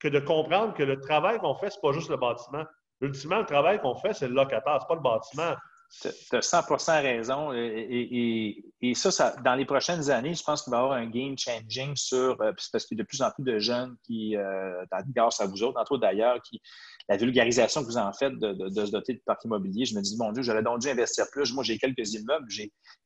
[0.00, 2.64] que de comprendre que le travail qu'on fait, ce n'est pas juste le bâtiment.
[3.00, 5.56] Ultimement, le travail qu'on fait, c'est le locataire, ce n'est pas le bâtiment.
[5.90, 7.52] Tu as 100% raison.
[7.52, 11.96] Et, ça, dans les prochaines années, je pense qu'il va y avoir un game changing
[11.96, 15.40] sur, euh, parce qu'il y a de plus en plus de jeunes qui, euh, grâce
[15.40, 16.60] à vous autres, entre autres d'ailleurs, qui,
[17.08, 20.16] la vulgarisation que vous en faites de, se doter de parc immobilier, je me dis,
[20.16, 21.52] mon Dieu, j'aurais donc dû investir plus.
[21.52, 22.46] Moi, j'ai quelques immeubles,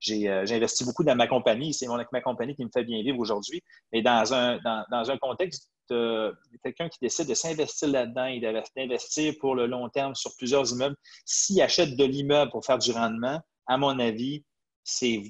[0.01, 1.73] j'ai euh, investi beaucoup dans ma compagnie.
[1.73, 3.63] C'est ma compagnie qui me fait bien vivre aujourd'hui.
[3.93, 9.35] Mais dans un, dans, dans un contexte quelqu'un qui décide de s'investir là-dedans et d'investir
[9.41, 13.41] pour le long terme sur plusieurs immeubles, s'il achète de l'immeuble pour faire du rendement,
[13.67, 14.45] à mon avis,
[14.83, 15.23] c'est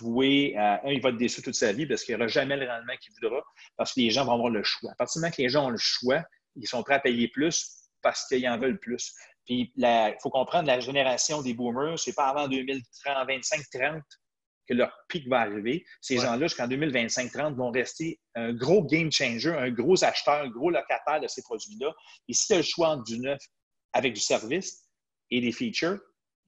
[0.00, 2.56] voué à un, il va être déçu toute sa vie parce qu'il n'y aura jamais
[2.56, 3.42] le rendement qu'il voudra
[3.76, 4.92] parce que les gens vont avoir le choix.
[4.92, 6.22] À partir du moment que les gens ont le choix,
[6.56, 9.12] ils sont prêts à payer plus parce qu'ils en veulent plus.
[9.44, 14.02] Puis il faut comprendre la génération des boomers, c'est pas avant 2025 30
[14.72, 15.84] que leur pic va arriver.
[16.00, 20.70] Ces gens-là, jusqu'en 2025-30, vont rester un gros game changer, un gros acheteur, un gros
[20.70, 21.92] locataire de ces produits-là.
[22.28, 23.40] Et si tu as le choix entre du neuf
[23.92, 24.88] avec du service
[25.30, 25.98] et des features,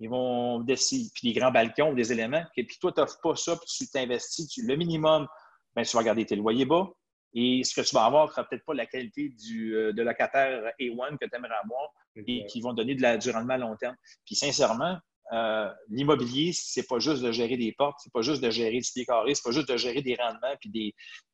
[0.01, 3.21] ils vont décider, puis des grands balcons ou des éléments, et puis toi, tu n'offres
[3.23, 5.29] pas ça, puis tu t'investis, le minimum,
[5.77, 6.89] bien, tu vas garder tes loyers bas,
[7.33, 10.03] et ce que tu vas avoir ne sera peut-être pas la qualité du, euh, de
[10.03, 13.59] locataire A1 que tu aimerais avoir et qui vont donner de la, du rendement à
[13.59, 13.97] long terme.
[14.25, 14.99] Puis sincèrement,
[15.35, 18.91] euh, l'immobilier, c'est pas juste de gérer des portes, c'est pas juste de gérer du
[18.93, 20.71] pied carré, c'est pas juste de gérer des rendements puis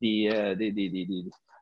[0.03, 0.55] des, euh,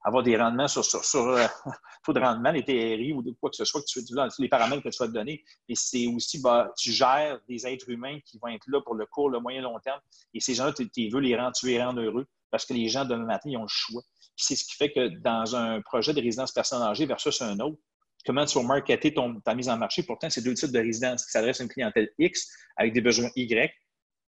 [0.05, 1.46] avoir des rendements sur, sur, sur euh,
[2.09, 4.98] de rendement, les TRI ou quoi que ce soit que tu les paramètres que tu
[4.98, 5.44] vas te donner.
[5.68, 9.07] Et c'est aussi, bah, tu gères des êtres humains qui vont être là pour le
[9.07, 10.01] court, le moyen, long terme.
[10.33, 13.05] Et ces gens-là, tu, veux les rendre, tu les rendre heureux parce que les gens,
[13.05, 14.03] demain matin, ils ont le choix.
[14.37, 17.79] C'est ce qui fait que dans un projet de résidence personne âgée versus un autre,
[18.24, 20.02] comment tu vas marketer ton, ta mise en marché.
[20.02, 23.31] Pourtant, c'est deux types de résidences qui s'adressent à une clientèle X avec des besoins
[23.37, 23.72] Y.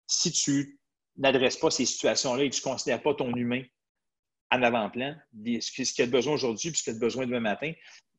[0.07, 0.79] Si tu
[1.17, 3.63] n'adresses pas ces situations-là et que tu ne considères pas ton humain
[4.51, 7.71] en avant-plan, ce qu'il a besoin aujourd'hui puis ce qu'il a besoin demain matin,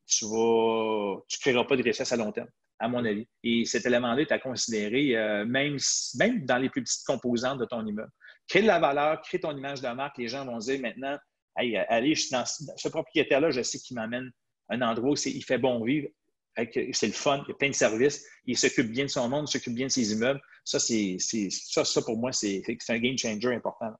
[0.06, 3.26] tu ne tu créeras pas de richesse à long terme, à mon avis.
[3.42, 5.76] Et cet élément-là est à considérer, euh, même,
[6.16, 8.10] même dans les plus petites composantes de ton immeuble.
[8.48, 10.18] Crée de la valeur, crée ton image de marque.
[10.18, 11.16] Les gens vont dire maintenant,
[11.56, 14.30] hey, allez, je suis dans ce propriétaire-là, je sais qu'il m'amène
[14.70, 16.08] un endroit où il fait bon vivre,
[16.56, 19.46] c'est le fun, il y a plein de services, il s'occupe bien de son monde,
[19.48, 20.40] il s'occupe bien de ses immeubles.
[20.64, 23.92] Ça, c'est, ça, ça, pour moi, c'est un game changer important.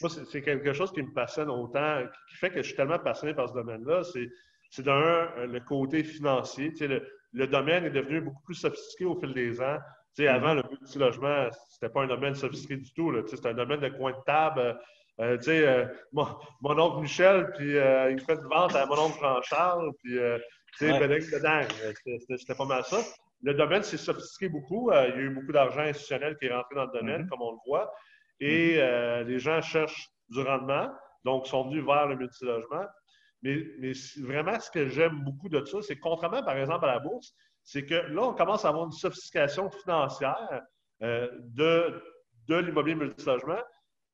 [0.00, 3.34] Moi, c'est quelque chose qui me passionne autant, qui fait que je suis tellement passionné
[3.34, 4.02] par ce domaine-là.
[4.70, 6.72] C'est d'un, le côté financier.
[6.80, 9.78] le, le, domaine est devenu beaucoup plus sophistiqué au fil des ans.
[10.16, 10.62] Tu avant, mm-hmm.
[10.62, 13.14] le multilogement, c'était pas un domaine sophistiqué du tout.
[13.28, 14.78] C'était un domaine de coin de table.
[15.20, 16.26] Euh, tu sais, euh, mon,
[16.62, 20.14] oncle Michel, puis euh, il fait de vente à mon oncle Jean-Charles, puis
[20.78, 21.60] tu sais, dedans.
[22.38, 22.98] C'était pas mal ça.
[23.42, 24.90] Le domaine s'est sophistiqué beaucoup.
[24.92, 27.28] il y a eu beaucoup d'argent institutionnel qui est rentré dans le domaine, mm-hmm.
[27.28, 27.92] comme on le voit.
[28.40, 29.24] Et mm-hmm.
[29.24, 30.90] les gens cherchent du rendement,
[31.24, 32.86] donc sont venus vers le multilogement.
[33.42, 36.94] Mais, mais vraiment, ce que j'aime beaucoup de ça, c'est que contrairement, par exemple, à
[36.94, 40.62] la bourse, c'est que là, on commence à avoir une sophistication financière
[41.00, 42.02] de,
[42.48, 43.60] de l'immobilier multilogement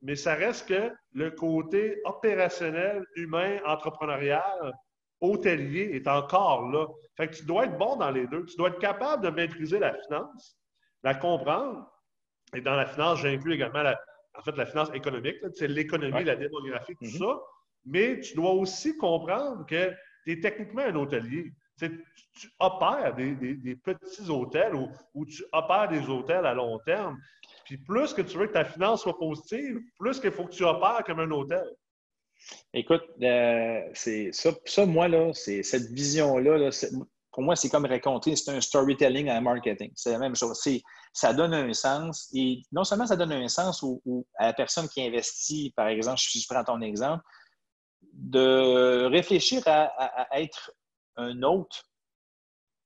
[0.03, 4.73] mais ça reste que le côté opérationnel, humain, entrepreneurial,
[5.21, 6.87] hôtelier est encore là.
[7.17, 8.45] Fait que tu dois être bon dans les deux.
[8.45, 10.59] Tu dois être capable de maîtriser la finance,
[11.03, 11.91] la comprendre.
[12.55, 13.99] Et dans la finance, j'inclus également la,
[14.39, 17.19] en fait, la finance économique, c'est l'économie, la démographie, tout mm-hmm.
[17.19, 17.41] ça.
[17.85, 19.93] Mais tu dois aussi comprendre que
[20.25, 21.53] tu es techniquement un hôtelier.
[21.79, 27.19] tu, opères des, petits hôtels ou, tu opères des hôtels à long terme.
[27.67, 30.65] Puis plus que tu veux que ta finance soit positive, plus qu'il faut que tu
[30.65, 31.67] opères comme un hôtel.
[32.73, 36.71] Écoute, euh, c'est ça, ça, moi, là, c'est cette vision-là,
[37.37, 39.93] pour moi, c'est comme raconter, c'est un storytelling en marketing.
[39.95, 40.59] C'est la même chose.
[41.13, 42.31] Ça donne un sens.
[42.33, 43.85] Et non seulement ça donne un sens
[44.39, 47.23] à la personne qui investit, par exemple, je, je prends ton exemple,
[48.15, 50.73] de réfléchir à, être
[51.17, 51.85] un hôte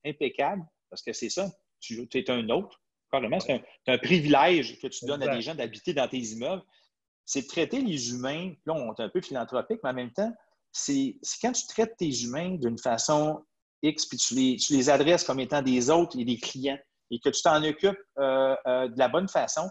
[0.05, 2.73] impeccable, parce que c'est ça, tu, es un hôte,
[3.11, 6.63] carrément, c'est un, privilège que tu donnes à des gens d'habiter dans tes immeubles.
[7.25, 10.33] C'est de traiter les humains, là, on est un peu philanthropique, mais en même temps,
[10.71, 13.43] c'est quand tu traites tes humains d'une façon
[13.83, 17.19] X, puis tu les, tu les, adresses comme étant des autres et des clients, et
[17.19, 19.69] que tu t'en occupes euh, euh, de la bonne façon,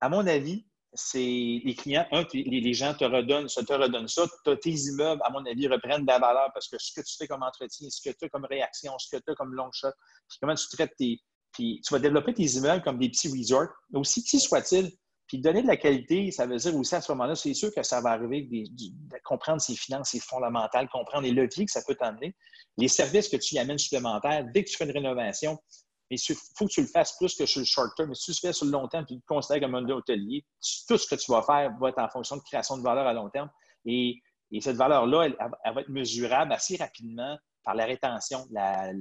[0.00, 1.18] à mon avis, c'est
[1.64, 4.26] les clients, un, les, gens te redonnent, ça te redonnent ça.
[4.62, 7.26] Tes immeubles, à mon avis, reprennent de la valeur parce que ce que tu fais
[7.26, 9.88] comme entretien, ce que tu as comme réaction, ce que tu as comme long shot,
[10.40, 11.20] comment tu traites tes.
[11.52, 14.90] Puis tu vas développer tes immeubles comme des petits resorts, aussi petits soient-ils.
[15.26, 17.82] Puis donner de la qualité, ça veut dire aussi à ce moment-là, c'est sûr que
[17.82, 21.94] ça va arriver de comprendre ses finances, c'est fondamental, comprendre les leviers que ça peut
[21.94, 22.36] t'amener,
[22.76, 24.44] les services que tu y amènes supplémentaires.
[24.52, 25.58] Dès que tu fais une rénovation,
[26.10, 28.08] mais il faut que tu le fasses plus que sur le short term.
[28.08, 29.88] Mais si tu le fais sur le long terme, puis tu te considères comme un
[29.88, 30.44] hôtelier,
[30.86, 33.12] tout ce que tu vas faire va être en fonction de création de valeur à
[33.12, 33.50] long terme.
[33.86, 34.20] Et,
[34.60, 35.36] cette valeur-là, elle,
[35.74, 38.92] va être mesurable assez rapidement par la rétention, la,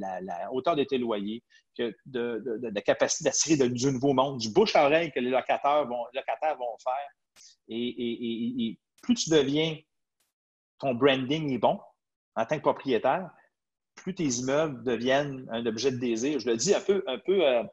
[0.52, 1.44] hauteur de tes loyers,
[1.78, 5.86] que de, la capacité d'attirer du nouveau monde, du bouche à oreille que les locataires
[5.86, 6.08] vont
[6.84, 7.10] faire.
[7.68, 9.78] et, plus tu deviens,
[10.80, 11.80] ton branding est bon
[12.36, 13.30] en tant que propriétaire,
[14.04, 16.40] plus tes immeubles deviennent un objet de désir.
[16.40, 17.64] Je le dis un peu, un peu euh,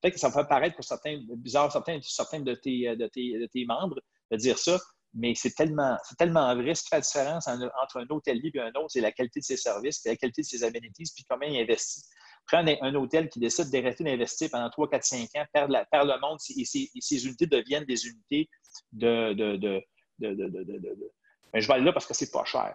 [0.00, 3.06] peut-être que ça fait paraître pour certains bizarre, certains, certains de, tes, de,
[3.46, 4.80] tes, membres de dire ça,
[5.12, 6.74] mais c'est tellement, tellement vrai.
[6.74, 9.44] Ce qui fait la différence entre un hôtelier et un autre, c'est la qualité de
[9.44, 12.02] ses services, puis la qualité de ses amenities, puis combien il investit.
[12.46, 16.38] Prends un, hôtel qui décide d'arrêter d'investir pendant 3, 4, 5 ans, perd, le monde
[16.56, 18.48] et ses, unités deviennent des unités
[18.92, 19.32] de.
[19.34, 19.82] de, de,
[20.18, 22.74] ben, je vais aller là parce que c'est pas cher.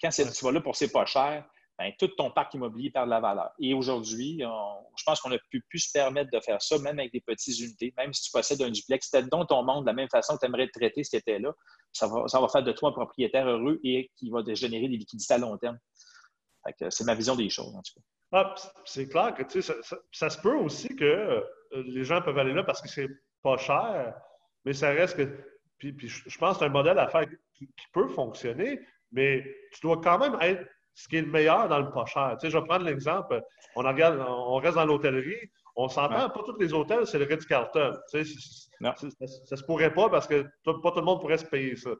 [0.00, 3.10] Quand tu vas là pour c'est pas cher, ben, tout ton parc immobilier perd de
[3.10, 3.50] la valeur.
[3.58, 7.12] Et aujourd'hui, je pense qu'on a pu plus se permettre de faire ça, même avec
[7.12, 9.92] des petites unités, même si tu possèdes un duplex, peut-être dans ton monde de la
[9.92, 11.52] même façon que tu aimerais te traiter si tu étais là.
[11.92, 14.96] Ça va, ça va faire de toi un propriétaire heureux et qui va générer des
[14.96, 15.78] liquidités à long terme.
[16.90, 18.00] C'est ma vision des choses, en tout cas.
[18.32, 19.74] Ah, c'est clair que ça,
[20.10, 21.40] ça, se peut aussi que euh,
[21.72, 23.08] les gens peuvent aller là parce que c'est
[23.40, 24.14] pas cher,
[24.64, 25.46] mais ça reste que.
[25.78, 28.80] Puis, je pense que c'est un modèle à faire qui peut fonctionner,
[29.12, 32.36] mais tu dois quand même être ce qui est le meilleur dans le pas cher.
[32.40, 33.42] Tu sais, je vais prendre l'exemple.
[33.76, 35.50] On, regarde, on reste dans l'hôtellerie.
[35.76, 37.92] On s'entend, pas tous les hôtels, c'est le Ritz-Carlton.
[38.10, 38.40] Tu sais,
[38.80, 41.90] ça, ne se pourrait pas parce que pas tout le monde pourrait se payer ça.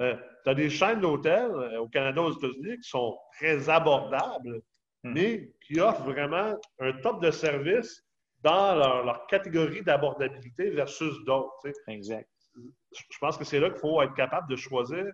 [0.00, 4.62] Euh, tu as des chaînes d'hôtels euh, au Canada, aux États-Unis qui sont très abordables,
[5.02, 5.12] hmm.
[5.12, 8.04] mais qui offrent vraiment un top de service
[8.42, 11.72] dans leur, catégorie d'abordabilité versus d'autres.
[11.88, 12.28] Exact.
[12.54, 15.04] Je pense que c'est là qu'il faut être capable de choisir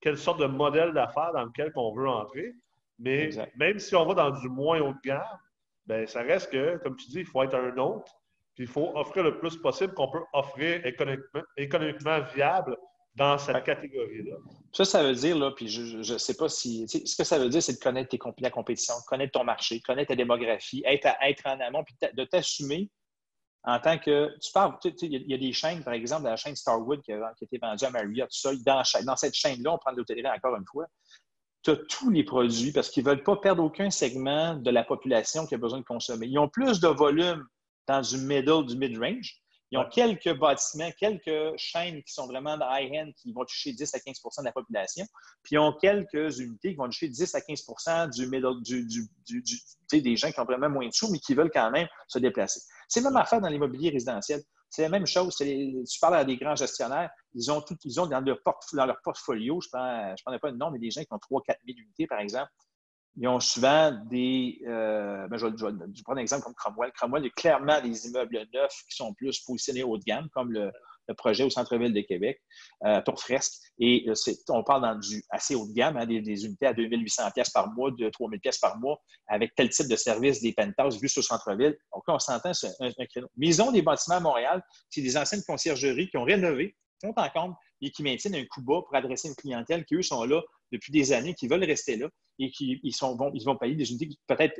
[0.00, 2.52] quelle sorte de modèle d'affaires dans lequel on veut entrer.
[3.04, 5.38] Mais même si on va dans du moins haut de gamme,
[5.86, 8.10] ben, ça reste que, comme tu dis, il faut être un autre.
[8.54, 12.76] Puis il faut offrir le plus possible qu'on peut offrir économiquement, viable
[13.14, 14.36] dans cette catégorie-là.
[14.72, 16.88] Ça, ça veut dire, là, puis je ne sais pas si.
[16.88, 20.08] Ce que ça veut dire, c'est de connaître tes, la compétition, connaître ton marché, connaître
[20.08, 22.90] ta démographie, être, être en amont, puis de t'assumer
[23.64, 24.36] en tant que.
[24.40, 27.58] Tu parles, il y, a des chaînes, par exemple, la chaîne Starwood qui a, été
[27.58, 28.52] vendue à Marriott, tout ça.
[28.64, 30.86] Dans, dans cette chaîne-là, on prend de l'hôtellerie encore une fois.
[31.64, 34.84] Tu as tous les produits parce qu'ils ne veulent pas perdre aucun segment de la
[34.84, 36.26] population qui a besoin de consommer.
[36.26, 37.46] Ils ont plus de volume
[37.86, 39.40] dans du middle, du mid-range.
[39.70, 43.94] Ils ont quelques bâtiments, quelques chaînes qui sont vraiment de high-end qui vont toucher 10
[43.94, 45.04] à 15% de la population.
[45.42, 49.08] Puis ils ont quelques unités qui vont toucher 10 à 15 du middle, du, du,
[49.26, 52.18] du, des gens qui ont vraiment moins de sous, mais qui veulent quand même se
[52.18, 52.60] déplacer.
[52.88, 54.42] C'est même affaire dans l'immobilier résidentiel.
[54.74, 55.36] C'est la même chose.
[55.36, 58.38] tu parles à des grands gestionnaires, ils ont tout, ils ont dans leur,
[58.72, 61.58] dans leur portfolio, je ne prends, pas de nom, mais des gens qui ont 3-4
[61.64, 62.50] 000 unités, par exemple,
[63.16, 64.60] ils ont souvent des.
[64.66, 65.52] Euh, ben, je, vais,
[66.02, 66.90] prendre un exemple comme Cromwell.
[66.90, 70.28] Cromwell, il y a clairement des immeubles neufs qui sont plus positionnés haut de gamme,
[70.30, 70.72] comme le,
[71.12, 72.40] projet au centre-ville de Québec,
[72.84, 73.52] euh, Tourfresque.
[73.78, 74.14] Et euh,
[74.48, 77.72] on parle dans du assez haut de gamme, hein, des, unités à 2800 pièces par
[77.72, 81.20] mois, de 3000 pièces par mois, avec tel type de service, des penthouses vus sur
[81.20, 81.76] le centre-ville.
[81.92, 83.28] Donc on s'entend, c'est un, créneau.
[83.36, 87.12] Mais ils ont des bâtiments à Montréal, c'est des anciennes conciergeries qui ont rénové, sont
[87.16, 90.24] en compte et qui maintiennent un coup bas pour adresser une clientèle qui, eux, sont
[90.24, 90.40] là
[90.72, 94.08] depuis des années, qui veulent rester là et qui ils vont, vont payer des unités
[94.26, 94.58] peut-être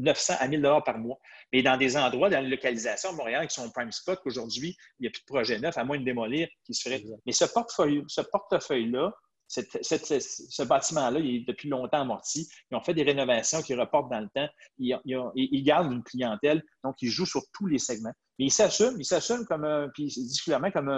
[0.00, 1.18] 900 à 1000 dollars par mois.
[1.52, 5.02] Mais dans des endroits, dans les localisations à Montréal qui sont prime spot, qu'aujourd'hui, il
[5.02, 7.02] n'y a plus de projet neuf, à moins de démolir, qui se ferait.
[7.26, 9.12] Mais ce portefeuille-là, ce portefeuille
[9.50, 12.48] ce bâtiment-là, il est depuis longtemps amorti.
[12.70, 14.48] Ils ont fait des rénovations qui reportent dans le temps.
[14.78, 18.12] Ils, gardent une clientèle, donc ils jouent sur tous les segments.
[18.38, 20.88] Mais ils s'assument, ils s'assument comme un, puis disent clairement comme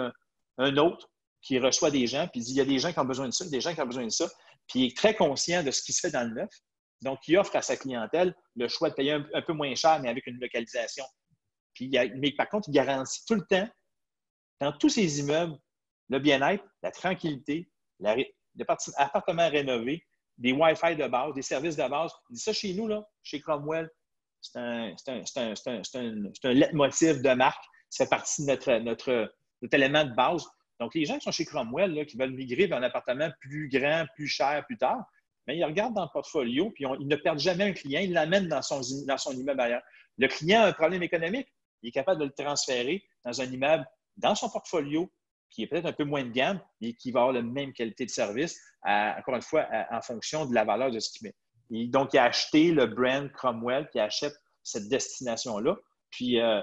[0.57, 1.09] un, autre
[1.41, 3.27] qui reçoit des gens, puis il dit il y a des gens qui ont besoin
[3.27, 4.29] de ça, des gens qui ont besoin de ça.
[4.67, 6.49] Puis il est très conscient de ce qui se fait dans le neuf.
[7.03, 10.09] Donc, il offre à sa clientèle le choix de payer un, peu moins cher, mais
[10.09, 11.05] avec une localisation.
[11.73, 13.67] Puis, mais par contre, il garantit tout le temps,
[14.59, 15.57] dans tous ses immeubles,
[16.09, 18.15] le bien-être, la tranquillité, la,
[18.97, 20.05] appartements rénovés,
[20.37, 22.11] des Wi-Fi de base, des services de base.
[22.29, 23.89] Il dit ça chez nous, là, chez Cromwell,
[24.41, 25.53] c'est un, un,
[26.43, 27.63] un, leitmotiv de marque.
[27.89, 30.45] Ça fait partie de notre, notre, notre, élément de base.
[30.79, 33.69] Donc, les gens qui sont chez Cromwell, là, qui veulent migrer vers un appartement plus
[33.69, 35.05] grand, plus cher plus tard,
[35.47, 38.47] mais ils regardent dans le portfolio, puis ils ne perdent jamais un client, ils l'amènent
[38.47, 39.81] dans son, dans son immeuble ailleurs.
[40.17, 41.47] Le client a un problème économique,
[41.81, 43.85] il est capable de le transférer dans un immeuble
[44.17, 45.11] dans son portfolio
[45.49, 48.05] qui est peut-être un peu moins de gamme, mais qui va avoir la même qualité
[48.05, 51.87] de service, encore une fois, en fonction de la valeur de ce qu'il met.
[51.87, 55.75] donc, il a acheté le brand Cromwell, qui achète cette destination-là.
[56.09, 56.61] Puis, euh,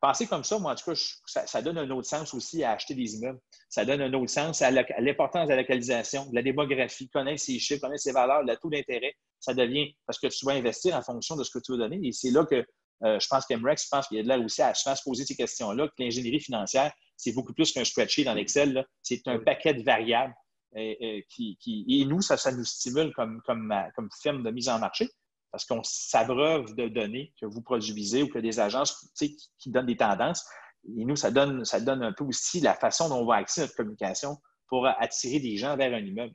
[0.00, 2.94] penser comme ça, moi, en tout cas, ça, donne un autre sens aussi à acheter
[2.94, 3.40] des immeubles.
[3.68, 7.58] Ça donne un autre sens à l'importance de la localisation, de la démographie, connaître ses
[7.58, 9.14] chiffres, connaître ses valeurs, le taux d'intérêt.
[9.40, 12.00] Ça devient parce que tu vas investir en fonction de ce que tu veux donner.
[12.02, 12.64] Et c'est là que
[13.04, 15.24] euh, je pense qu'Emrex, je pense qu'il y a de là aussi à se poser
[15.24, 18.86] ces questions-là, que l'ingénierie financière, c'est beaucoup plus qu'un spreadsheet dans Excel.
[19.02, 20.34] C'est un paquet de variables
[20.74, 24.78] et, qui, et nous, ça, ça nous stimule comme, comme, comme firme de mise en
[24.78, 25.08] marché
[25.56, 29.86] parce qu'on s'abreuve de données que vous produisez ou que des agences qui, qui, donnent
[29.86, 30.46] des tendances.
[30.84, 33.62] Et nous, ça donne, ça donne un peu aussi la façon dont on va axer
[33.62, 34.36] notre communication
[34.68, 36.34] pour attirer des gens vers un immeuble.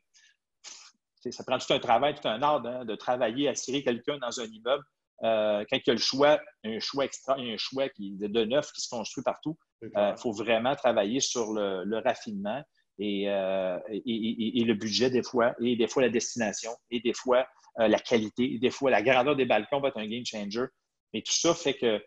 [1.29, 4.45] ça prend tout un travail, tout un art hein, de travailler, attirer quelqu'un dans un
[4.45, 4.83] immeuble.
[5.23, 8.71] Euh, quand il y a le choix, un choix extra, un choix qui, de neuf
[8.71, 12.63] qui se construit partout, il euh, faut vraiment travailler sur le, raffinement
[12.99, 17.47] euh, et, le budget des fois, et des fois la destination, et des fois
[17.79, 20.65] euh, la qualité, et des fois la grandeur des balcons va être un game changer.
[21.13, 22.01] Mais tout ça fait que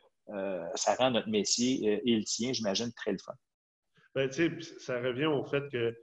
[0.74, 3.34] ça rend notre métier et le tien, j'imagine, très le fun.
[4.14, 4.30] Ben,
[4.78, 5.94] ça revient au fait que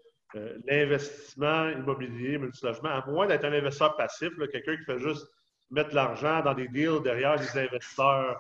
[0.68, 5.28] l'investissement immobilier, multilogement, à moins d'être un investisseur passif, quelqu'un qui fait juste
[5.72, 8.40] mettre l'argent dans des deals derrière des investisseurs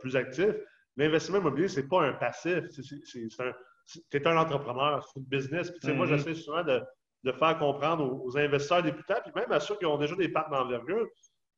[0.00, 0.56] plus actifs,
[0.96, 2.60] l'investissement immobilier, ce n'est pas un passif.
[3.86, 5.72] Tu es un entrepreneur, c'est un business.
[5.84, 6.08] Moi, mm-hmm.
[6.08, 10.14] j'essaie souvent de, faire comprendre aux, investisseurs débutants, puis même à ceux qui ont déjà
[10.16, 11.06] des parts d'envergure,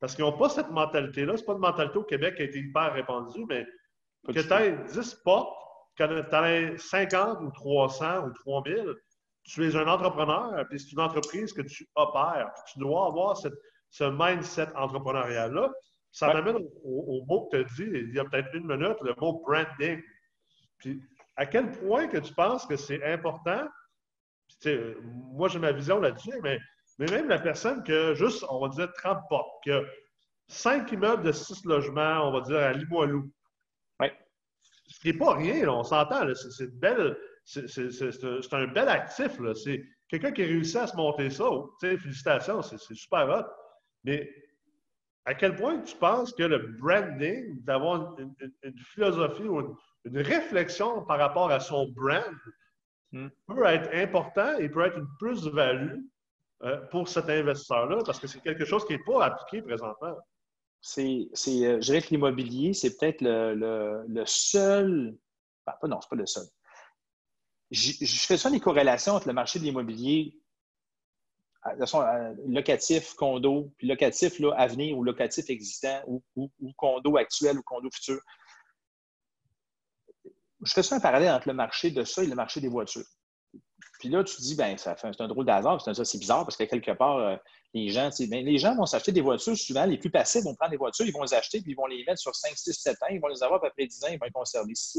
[0.01, 1.37] parce qu'ils n'ont pas cette mentalité-là.
[1.37, 3.67] Ce n'est pas une mentalité au Québec qui a été hyper répandue, mais
[4.27, 5.57] que tu aies 10 portes,
[5.97, 8.95] que tu aies 50 ou 300 ou 3000,
[9.45, 12.51] tu es un entrepreneur, puis c'est une entreprise que tu opères.
[12.73, 15.71] tu dois avoir ce mindset entrepreneurial-là.
[16.11, 19.15] Ça m'amène au, mot que tu as dit il y a peut-être une minute, le
[19.21, 20.01] mot branding.
[20.79, 21.03] Puis,
[21.37, 23.67] à quel point que tu penses que c'est important?
[25.33, 26.59] moi, j'ai ma vision là-dessus, mais,
[26.99, 29.83] mais même la personne que juste, on va dire, 30 portes, qui a
[30.49, 33.31] 5 immeubles de 6 logements, on va dire, à Limoilou.
[34.01, 34.09] Oui.
[34.87, 36.27] Ce qui n'est pas rien, on s'entend.
[36.35, 37.17] C'est belle.
[37.45, 39.39] C'est un bel actif.
[39.55, 41.45] C'est quelqu'un qui a réussi à se monter ça.
[41.81, 43.51] Félicitations, c'est super hot.
[44.05, 44.31] Mais
[45.25, 49.75] à quel point tu penses que le branding, d'avoir une, philosophie ou une,
[50.13, 52.25] réflexion par rapport à son brand,
[53.13, 53.29] hmm.
[53.47, 56.01] peut être important et peut être une plus-value
[56.63, 60.17] euh, pour cet investisseur-là, parce que c'est quelque chose qui n'est pas appliqué présentement.
[60.81, 65.17] C'est, euh, je dirais que l'immobilier, c'est peut-être le, seul.
[65.67, 66.45] Ben, non, ce n'est pas le seul.
[67.71, 70.39] Je, je fais ça des corrélations entre le marché de l'immobilier
[71.73, 72.03] de façon,
[72.47, 76.23] locatif, condo, puis locatif là, à venir ou locatif existant ou,
[76.77, 78.21] condo actuel ou condo futur.
[80.65, 83.07] Je fais ça un parallèle entre le marché de ça et le marché des voitures.
[84.01, 86.65] Puis là, tu te dis, ben, ça c'est un drôle d'hasard, c'est bizarre parce que
[86.65, 87.37] quelque part, euh,
[87.75, 90.71] les gens, ben, les gens vont s'acheter des voitures, souvent, les plus passifs vont prendre
[90.71, 92.97] des voitures, ils vont les acheter, puis ils vont les mettre sur 5, 6, 7
[93.03, 94.75] ans, ils vont les avoir à peu près 10 ans, ils vont les conserver.
[94.75, 94.99] Si,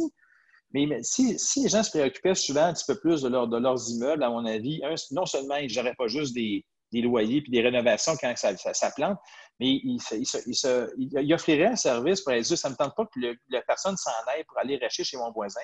[0.74, 3.90] mais, si, les gens se préoccupaient souvent un petit peu plus de, leur, de leurs
[3.90, 8.14] immeubles, à mon avis, non seulement ils ne pas juste des, loyers puis des rénovations
[8.20, 9.18] quand ça, ça, plante,
[9.60, 13.96] mais il, offrirait un service pour dire ça ne me tente pas que la personne
[13.96, 15.62] s'en aille pour aller racheter chez mon voisin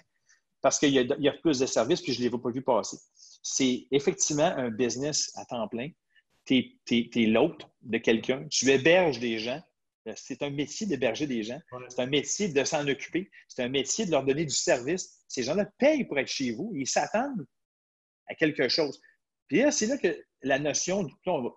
[0.62, 2.98] parce qu'il y, a plus de services puis je ne les ai pas vus passer.
[3.16, 5.90] C'est effectivement un business à temps plein.
[6.46, 9.62] Tu es l'hôte de quelqu'un, tu héberges des gens
[10.16, 11.60] c'est un métier d'héberger des gens.
[11.90, 13.30] C'est un métier de s'en occuper.
[13.48, 15.24] C'est un métier de leur donner du service.
[15.28, 16.72] Ces gens-là payent pour être chez vous.
[16.76, 17.46] Ils s'attendent
[18.28, 19.00] à quelque chose.
[19.48, 21.08] Puis là, c'est là que la notion,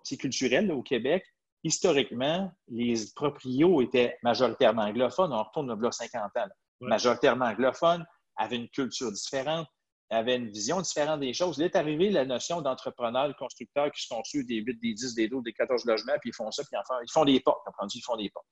[0.03, 1.23] c'est culturel au Québec.
[1.65, 5.33] Historiquement, les proprios étaient majoritairement anglophones.
[5.33, 6.47] On retourne au bloc 50 ans.
[6.79, 8.05] Majoritairement anglophones,
[8.35, 9.65] avaient une culture différente.
[10.11, 11.57] avait une vision différente des choses.
[11.57, 15.15] Il est arrivé la notion d'entrepreneur, de constructeur qui se construit des 8, des 10,
[15.15, 17.65] des 12, des 14 logements, puis ils font ça, puis ils font des portes.
[17.95, 18.45] Ils font des portes.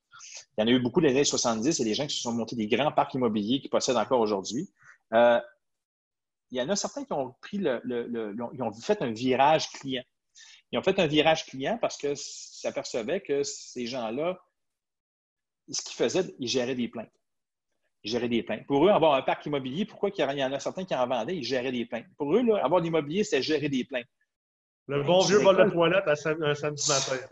[0.57, 2.23] Il y en a eu beaucoup dans les années 70, et des gens qui se
[2.23, 4.73] sont montés des grands parcs immobiliers qui possèdent encore aujourd'hui.
[5.13, 5.39] Euh,
[6.49, 7.79] il y en a certains qui ont pris le,
[8.53, 10.03] ils ont fait un virage client.
[10.71, 14.39] Ils ont fait un virage client parce qu'ils s'apercevaient que ces gens-là,
[15.69, 17.11] ce qu'ils faisaient, ils géraient des plaintes
[18.03, 18.65] gérer des plaintes.
[18.67, 21.37] Pour eux, avoir un parc immobilier, pourquoi il y en a certains qui en vendaient,
[21.37, 22.05] ils géraient des plaintes.
[22.17, 24.07] Pour eux, avoir l'immobilier, c'est gérer des plaintes.
[24.87, 27.25] Le bon vieux vol de toilette à un samedi matin.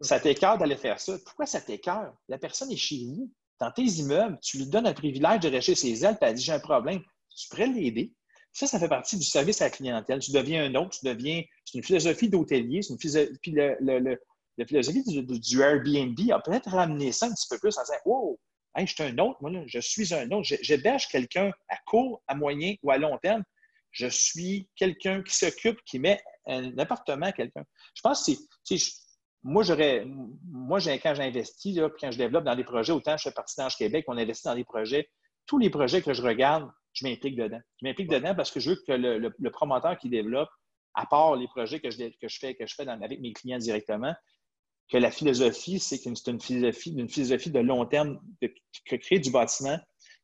[0.00, 1.16] Ça t'écœure d'aller faire ça.
[1.24, 2.14] Pourquoi ça t'écœure?
[2.28, 5.74] La personne est chez vous, dans tes immeubles, tu lui donnes un privilège de rester
[5.74, 7.00] ses ailes, puis elle dit J'ai un problème.
[7.34, 8.12] Tu pourrais l'aider.
[8.58, 10.18] Ça, ça fait partie du service à la clientèle.
[10.18, 11.44] Tu deviens un autre, tu deviens.
[11.64, 13.38] C'est une philosophie d'hôtelier, c'est une philosophie.
[13.40, 17.98] Puis la philosophie du, Airbnb a peut-être ramené ça un petit peu plus en disant
[18.04, 18.40] Wow,
[18.76, 20.56] je suis un autre, moi, je suis un autre.
[20.60, 23.44] J'héberge quelqu'un à court, à moyen ou à long terme.
[23.92, 27.62] Je suis quelqu'un qui s'occupe, qui met un appartement à quelqu'un.
[27.94, 28.32] Je pense que
[28.64, 28.76] c'est.
[29.44, 30.04] Moi, j'aurais.
[30.50, 34.04] Moi, quand j'investis, quand je développe dans des projets, autant je fais partie d'Ange Québec,
[34.08, 35.08] on investit dans des projets.
[35.46, 37.60] Tous les projets que je regarde, je m'implique dedans.
[37.80, 40.48] Je m'implique dedans parce que je veux que le, promoteur qui développe,
[40.94, 43.58] à part les projets que je, que je fais, que je fais avec mes clients
[43.58, 44.14] directement,
[44.90, 49.30] que la philosophie, c'est c'est une philosophie, une philosophie de long terme, que créer du
[49.30, 49.78] bâtiment,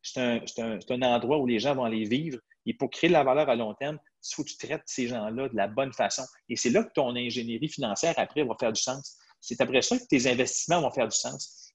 [0.05, 2.39] c'est un, endroit où les gens vont aller vivre.
[2.67, 5.07] Et pour créer de la valeur à long terme, il faut que tu traites ces
[5.07, 6.23] gens-là de la bonne façon.
[6.49, 9.19] Et c'est là que ton ingénierie financière, après, va faire du sens.
[9.41, 11.74] C'est après ça que tes investissements vont faire du sens.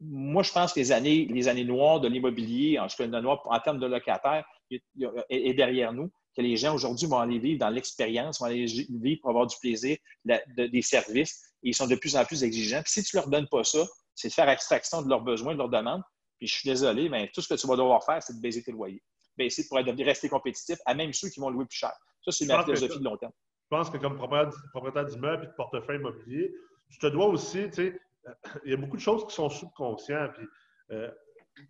[0.00, 3.86] Moi, je pense que les années, les années noires de l'immobilier, en, en termes de
[3.86, 8.64] locataires, est derrière nous que les gens aujourd'hui vont aller vivre dans l'expérience, vont aller
[8.64, 12.82] vivre pour avoir du plaisir, des services, et ils sont de plus en plus exigeants.
[12.82, 13.84] Puis si tu ne leur donnes pas ça,
[14.14, 16.02] c'est de faire extraction de leurs besoins, de leurs demandes.
[16.38, 18.62] Puis je suis désolé, mais tout ce que tu vas devoir faire, c'est de baiser
[18.62, 19.02] tes loyers.
[19.36, 21.92] Baisser pour rester compétitif à même ceux qui vont louer plus cher.
[22.24, 23.32] Ça, c'est ma philosophie de long terme.
[23.64, 26.52] Je pense que comme propriétaire d'immeuble et de portefeuille immobilier,
[26.90, 28.00] tu te dois aussi, tu sais,
[28.64, 30.32] il y a beaucoup de choses qui sont subconscientes.
[30.34, 30.46] Puis,
[30.92, 31.10] euh,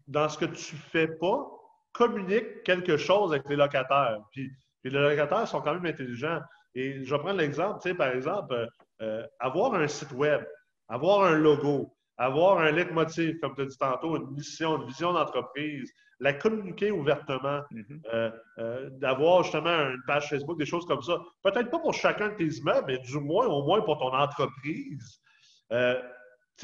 [0.06, 1.46] dans ce que tu ne fais pas,
[1.92, 4.18] communique quelque chose avec les locataires.
[4.32, 4.50] Puis,
[4.84, 6.40] les locataires sont quand même intelligents.
[6.74, 8.66] Et je vais prendre l'exemple, tu sais, par exemple, euh,
[9.02, 10.44] euh, avoir un site web,
[10.88, 15.12] avoir un logo, avoir un leitmotiv, comme tu as dit tantôt, une mission, une vision
[15.12, 15.90] d'entreprise,
[16.20, 18.32] la communiquer ouvertement, mm-hmm.
[18.58, 21.18] euh, d'avoir justement une page Facebook, des choses comme ça.
[21.42, 25.20] Peut-être pas pour chacun de tes immeubles, mais du moins, au moins pour ton entreprise.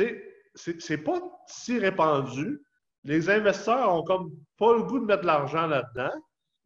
[0.05, 2.61] Sais, c'est pas si répandu
[3.07, 6.12] les investisseurs ont comme pas le goût de mettre de l'argent là-dedans.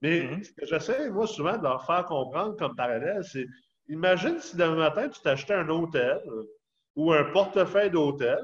[0.03, 0.45] Mais mm-hmm.
[0.45, 3.47] ce que j'essaie, moi, souvent, de leur faire comprendre comme parallèle, c'est
[3.89, 6.21] imagine si demain matin, tu t'achetais un hôtel
[6.97, 8.39] ou un portefeuille d'hôtel,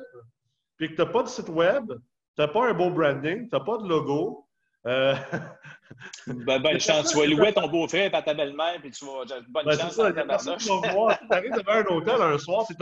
[0.77, 3.55] puis que tu n'as pas de site web, tu n'as pas un beau branding, tu
[3.55, 4.47] n'as pas de logo.
[4.87, 5.15] Euh...
[6.27, 7.11] ben, bonne chance.
[7.11, 9.25] Tu vas louer ton beau-frère et ta belle-mère, puis tu vas.
[9.49, 9.95] Bonne ben, chance.
[9.95, 12.75] Ça, tu arrives devant un hôtel un soir, tu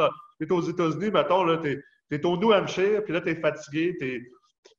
[0.45, 1.85] es, aux États-Unis, mettons, tu es,
[2.15, 4.23] es, au New Hampshire, puis là, tu es fatigué, tu es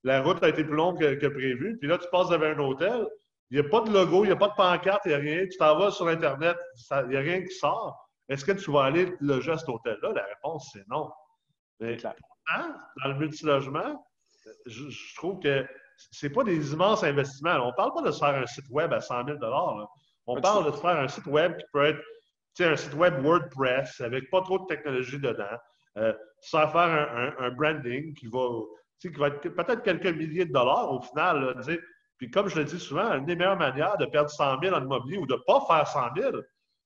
[0.03, 1.77] la route a été plus longue que, prévu.
[1.79, 3.07] Puis là, tu passes devant un hôtel.
[3.49, 5.17] Il n'y a pas de logo, il n'y a pas de pancarte, il n'y a
[5.17, 5.47] rien.
[5.47, 6.57] Tu t'en vas sur Internet,
[6.91, 8.07] il n'y a rien qui sort.
[8.29, 10.13] Est-ce que tu vas aller loger à cet hôtel-là?
[10.13, 11.09] La réponse, c'est non.
[11.79, 14.05] Mais dans le multilogement,
[14.67, 15.65] je, je trouve que
[15.97, 17.55] ce n'est pas des immenses investissements.
[17.63, 19.38] On ne parle pas de se faire un site web à 100 000
[20.27, 22.01] On parle de se faire un site web qui peut être
[22.59, 25.57] un site web WordPress avec pas trop de technologie dedans.
[25.97, 26.13] Euh,
[26.49, 28.49] faire un, branding qui va
[28.99, 31.61] qui va être peut-être quelques milliers de dollars au final.
[32.17, 34.81] puis comme je le dis souvent, une des meilleures manières de perdre 100 000 en
[34.81, 36.31] immobilier ou de ne pas faire 100 000,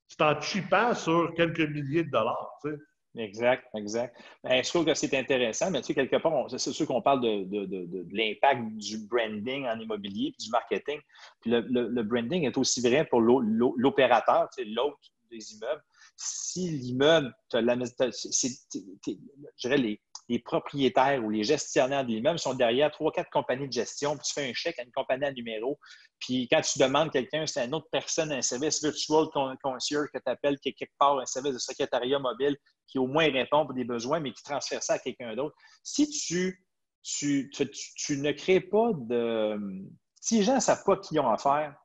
[0.07, 2.59] c'est en chipant sur quelques milliers de dollars.
[3.17, 4.15] Exact, exact.
[4.43, 7.21] Ben, je trouve que c'est intéressant, mais tu sais, quelque part, c'est sûr qu'on parle
[7.21, 10.99] de, l'impact du branding en immobilier du marketing.
[11.41, 14.99] Puis le, branding est aussi vrai pour l'opérateur, l'autre
[15.31, 15.83] des immeubles.
[16.21, 17.59] Si l'immeuble, je
[19.61, 23.73] dirais, les, les propriétaires ou les gestionnaires de l'immeuble sont derrière trois, quatre compagnies de
[23.73, 25.79] gestion, puis tu fais un chèque à une compagnie à numéro,
[26.19, 29.27] puis quand tu demandes quelqu'un, c'est une autre personne, un service virtual
[29.63, 32.57] concierge que tu appelles, qui est quelque part un service de secrétariat mobile
[32.87, 35.55] qui au moins répond pour des besoins, mais qui transfère ça à quelqu'un d'autre.
[35.83, 36.65] Si tu,
[38.09, 39.57] ne crées pas de.
[40.21, 41.75] Si les gens ne savent pas qui ont affaire,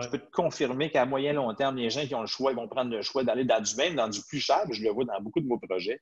[0.00, 2.56] je peux te confirmer qu'à moyen long terme, les gens qui ont le choix, ils
[2.56, 4.64] vont prendre le choix d'aller dans du même, dans du plus cher.
[4.70, 6.00] Je le vois dans beaucoup de vos projets.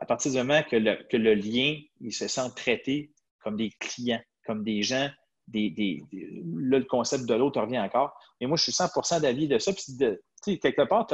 [0.00, 4.64] À partir du moment que le, lien, il se sent traité comme des clients, comme
[4.64, 5.10] des gens,
[5.46, 8.18] des, là, le concept de l'autre revient encore.
[8.40, 9.72] Mais moi, je suis 100% d'avis de ça.
[9.72, 11.06] Puis, de, quelque part,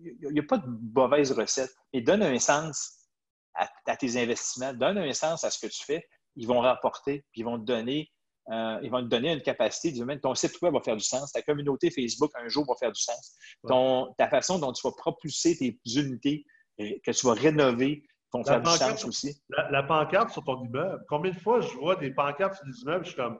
[0.00, 1.70] il n'y a pas de mauvaise recette.
[1.92, 3.08] Mais donne un sens
[3.54, 6.06] à, tes investissements, donne un sens à ce que tu fais.
[6.36, 8.10] Ils vont rapporter, puis ils vont te donner
[8.48, 11.30] euh, ils vont te donner une capacité, du ton site web va faire du sens,
[11.32, 13.36] ta communauté Facebook un jour va faire du sens,
[13.68, 16.44] ton, ta façon dont tu vas propulser tes unités,
[16.80, 19.40] euh, que tu vas rénover, vont faire du sens aussi.
[19.48, 23.04] La, pancarte sur ton immeuble, combien de fois je vois des pancartes sur des immeubles,
[23.04, 23.38] je suis comme,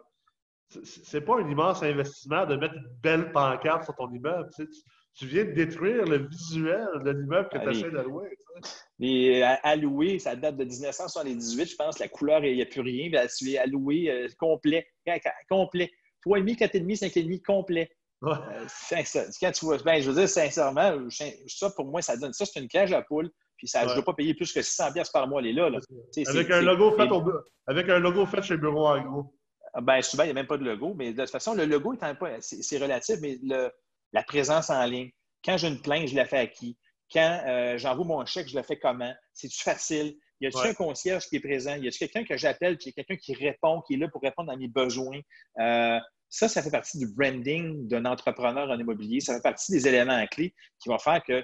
[0.84, 4.48] c'est pas un immense investissement de mettre une belle pancarte sur ton immeuble.
[4.54, 4.68] Tu,
[5.22, 8.36] viens de détruire le visuel de l'immeuble que tu essaies d'allouer.
[9.00, 11.98] Et alloué, ça date de 1978, je pense.
[11.98, 13.10] La couleur, il n'y a plus rien.
[13.36, 14.86] Tu es alloué euh, complet.
[15.48, 15.90] Complet.
[16.26, 17.90] 3,5, 4,5, 5,5 complet.
[18.22, 18.32] Ouais.
[18.32, 19.02] Euh,
[19.40, 22.60] quand tu vois, ben, je veux dire, sincèrement, ça pour moi, ça donne ça, c'est
[22.60, 23.30] une cage à poule.
[23.56, 25.70] Puis ça, je ne dois pas payer plus que 600 par mois, elle est là.
[25.70, 25.78] là.
[26.28, 27.22] Avec, un logo fait au,
[27.66, 29.34] avec un logo fait chez Bureau Agro.
[29.72, 31.64] Ah, ben, souvent, il n'y a même pas de logo, mais de toute façon, le
[31.64, 31.94] logo,
[32.40, 33.70] c'est relatif, mais le,
[34.12, 35.10] la présence en ligne,
[35.44, 36.76] quand j'ai une plainte, je la fais à qui?
[37.12, 39.12] Quand euh, j'envoie mon chèque, je le fais comment?
[39.32, 40.16] C'est-tu facile?
[40.40, 41.74] Y a-t-il un concierge qui est présent?
[41.74, 44.50] Y a-t-il quelqu'un que j'appelle, qui est quelqu'un qui répond, qui est là pour répondre
[44.50, 45.20] à mes besoins?
[45.58, 45.98] Euh,
[46.28, 49.20] ça, ça fait partie du branding d'un entrepreneur en immobilier.
[49.20, 51.42] Ça fait partie des éléments clés qui vont faire que,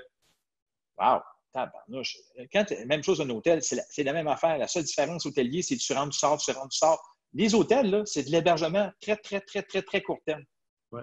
[0.99, 1.21] wow,
[1.53, 2.17] tabarnouche.
[2.53, 4.57] Quand, même chose un hôtel, c'est la, même affaire.
[4.59, 7.03] La seule différence hôtelier, c'est tu rentres, tu sors, tu rentres, tu sors.
[7.35, 10.45] Les hôtels, c'est de l'hébergement très, très, très, très, très court terme.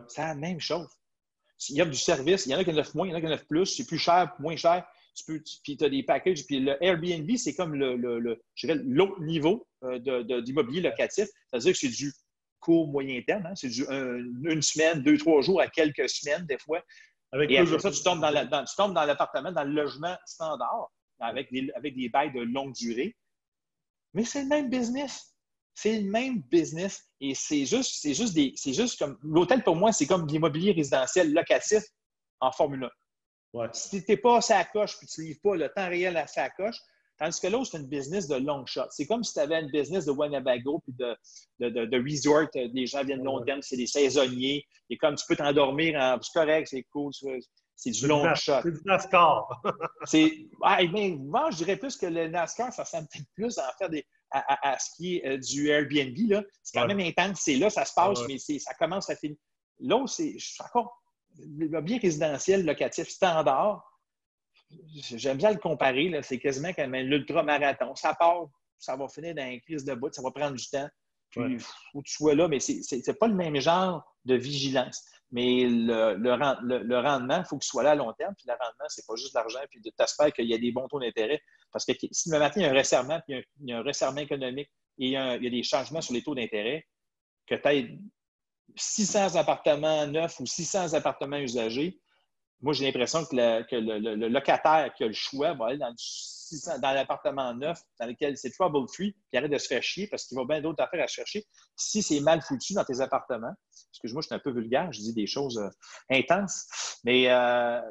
[0.08, 0.88] C'est la même chose.
[1.70, 3.14] Il y a du service, il y en a qui en offrent moins, il y
[3.14, 4.86] en a qui en offrent plus, c'est plus cher, moins cher.
[5.16, 6.46] Tu peux, puis tu as des packages.
[6.46, 11.28] Puis le Airbnb, c'est comme le, l'autre niveau euh, d'immobilier locatif.
[11.50, 12.12] C'est-à-dire que c'est du
[12.60, 13.46] court, moyen terme.
[13.46, 13.56] Hein.
[13.56, 16.82] C'est du une semaine, deux, trois jours à quelques semaines, des fois.
[17.32, 21.96] Avec Et après ça, tu tombes dans, l'appartement, dans le logement standard, avec des, avec
[21.96, 23.16] des bails de longue durée.
[24.14, 25.33] Mais c'est le même business.
[25.76, 29.76] C'est le même business et c'est juste, c'est juste des, c'est juste comme l'hôtel pour
[29.76, 31.84] moi, c'est comme l'immobilier résidentiel locatif
[32.40, 32.90] en Formule 1.
[33.74, 36.18] Si tu n'es pas à sa coche puis tu ne livres pas le temps réel
[36.18, 36.78] à sa coche,
[37.20, 38.88] tandis que là, c'est une business de long shot.
[38.90, 42.48] C'est comme si tu avais une business de Winnebago puis de, de, de, resort.
[42.54, 44.66] Les gens viennent long terme, c'est des saisonniers.
[44.90, 46.18] Et comme tu peux t'endormir, en...
[46.22, 47.12] c'est correct, c'est cool.
[47.76, 48.62] C'est du long shot.
[48.64, 49.48] C'est du NASCAR.
[50.06, 50.32] c'est,
[50.64, 50.80] ah,
[51.20, 54.06] moi, je dirais plus que le NASCAR, ça ressemble peut-être plus à en faire des,
[54.34, 56.44] à, ce qui est euh, du Airbnb.
[56.64, 57.42] C'est quand même intense.
[57.42, 59.38] C'est là, ça se passe, mais ça commence à finir.
[59.80, 61.04] Là, c'est encore
[61.38, 63.84] bien résidentiel locatif standard.
[64.96, 66.12] J'aime bien le comparer.
[66.24, 67.96] C'est quasiment comme l'ultra-marathon.
[67.96, 68.46] Ça part,
[68.80, 70.90] ça va finir dans une crise de bout, ça va prendre du temps.
[71.30, 75.04] Puis, que tu sois là, mais ce n'est pas le même genre de vigilance.
[75.34, 78.36] Mais le, le, rendement, il faut que tu sois là à long terme.
[78.38, 79.60] Puis le rendement, ce n'est pas juste l'argent.
[79.70, 81.42] Puis de t'espérer qu'il y a des bons taux d'intérêt.
[81.72, 83.82] Parce que si le matin, il y a un resserrement, puis il y a un,
[83.82, 84.70] resserrement économique
[85.00, 86.86] et il y, a, des changements sur les taux d'intérêt,
[87.48, 88.00] que tu aies
[88.76, 92.00] 600 appartements neufs ou 600 appartements usagés,
[92.62, 95.94] moi, j'ai l'impression que, le, locataire qui a le choix va aller dans,
[96.80, 100.38] dans l'appartement neuf dans lequel c'est trouble-free, puis arrête de se faire chier parce qu'il
[100.38, 101.46] va bien d'autres affaires à chercher.
[101.76, 103.54] Si c'est mal foutu dans tes appartements,
[103.92, 105.70] excuse-moi, je suis un peu vulgaire, je dis des choses euh,
[106.10, 107.82] intenses, mais euh,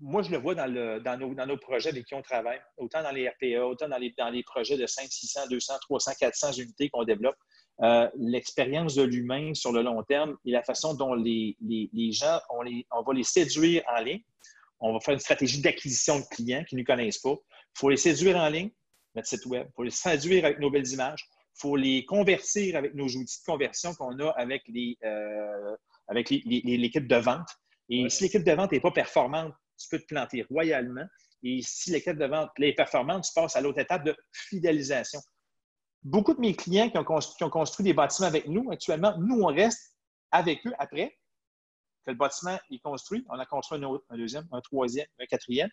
[0.00, 3.66] moi, je le vois dans, nos, projets avec qui on travaille, autant dans les RPA,
[3.66, 7.36] autant dans les, dans les projets de 500, 600, 200, 300, 400 unités qu'on développe.
[7.82, 11.56] Euh, l'expérience de l'humain sur le long terme et la façon dont les,
[12.12, 14.22] gens, on, on, va les séduire en ligne.
[14.80, 17.36] On va faire une stratégie d'acquisition de clients qui ne nous connaissent pas.
[17.74, 18.70] Il faut les séduire en ligne,
[19.14, 19.66] notre site web.
[19.68, 21.24] Il faut les séduire avec nos belles images.
[21.56, 24.62] Il faut les convertir avec nos outils de conversion qu'on a avec
[25.04, 25.76] euh,
[26.12, 27.48] l'équipe de vente.
[27.88, 31.04] Et si l'équipe de vente n'est pas performante, tu peux te planter royalement.
[31.42, 35.20] Et si l'équipe de vente est performante, tu passes à l'autre étape de fidélisation.
[36.02, 39.94] Beaucoup de mes clients qui ont, construit, des bâtiments avec nous actuellement, nous, on reste
[40.30, 41.18] avec eux après
[42.06, 43.24] que le bâtiment est construit.
[43.28, 45.68] On a construit un, un deuxième, un troisième, un quatrième.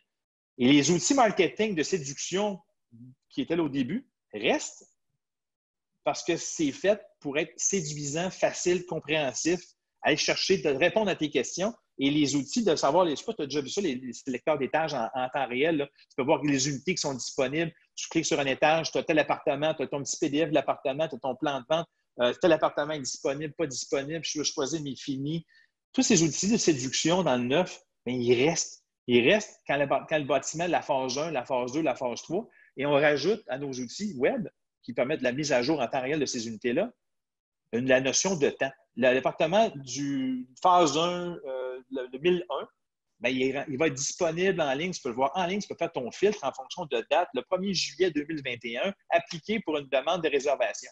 [0.58, 2.60] Et les outils marketing de séduction
[3.30, 4.86] qui étaient là au début restent
[6.04, 9.60] parce que c'est fait pour être séduisant, facile, compréhensif,
[10.02, 13.26] aller chercher, de répondre à tes questions et les outils de savoir, les, je sais
[13.26, 15.90] pas, tu as déjà vu ça, les, les lecteurs d'étages en, temps réel.
[16.10, 17.74] Tu peux voir les unités qui sont disponibles.
[17.96, 20.54] Tu cliques sur un étage, tu as tel appartement, tu as ton petit PDF de
[20.54, 21.88] l'appartement, tu as ton plan de vente,
[22.22, 25.46] euh, tel appartement est disponible, pas disponible, je veux choisir mes finis.
[25.92, 28.84] Tous ces outils de séduction dans le neuf, bien, ils restent.
[29.08, 32.48] Ils restent quand le, bâtiment, la phase 1, la phase 2, la phase 3,
[32.78, 34.48] et on rajoute à nos outils web
[34.84, 36.92] qui permettent la mise à jour en temps réel de ces unités-là,
[37.74, 38.72] la notion de temps.
[38.96, 42.68] Le département du phase 1, euh, le 2001,
[43.20, 44.92] ben, il, va être disponible en ligne.
[44.92, 47.30] Tu peux le voir en ligne, tu peux faire ton filtre en fonction de date.
[47.34, 50.92] Le 1er juillet 2021, appliqué pour une demande de réservation.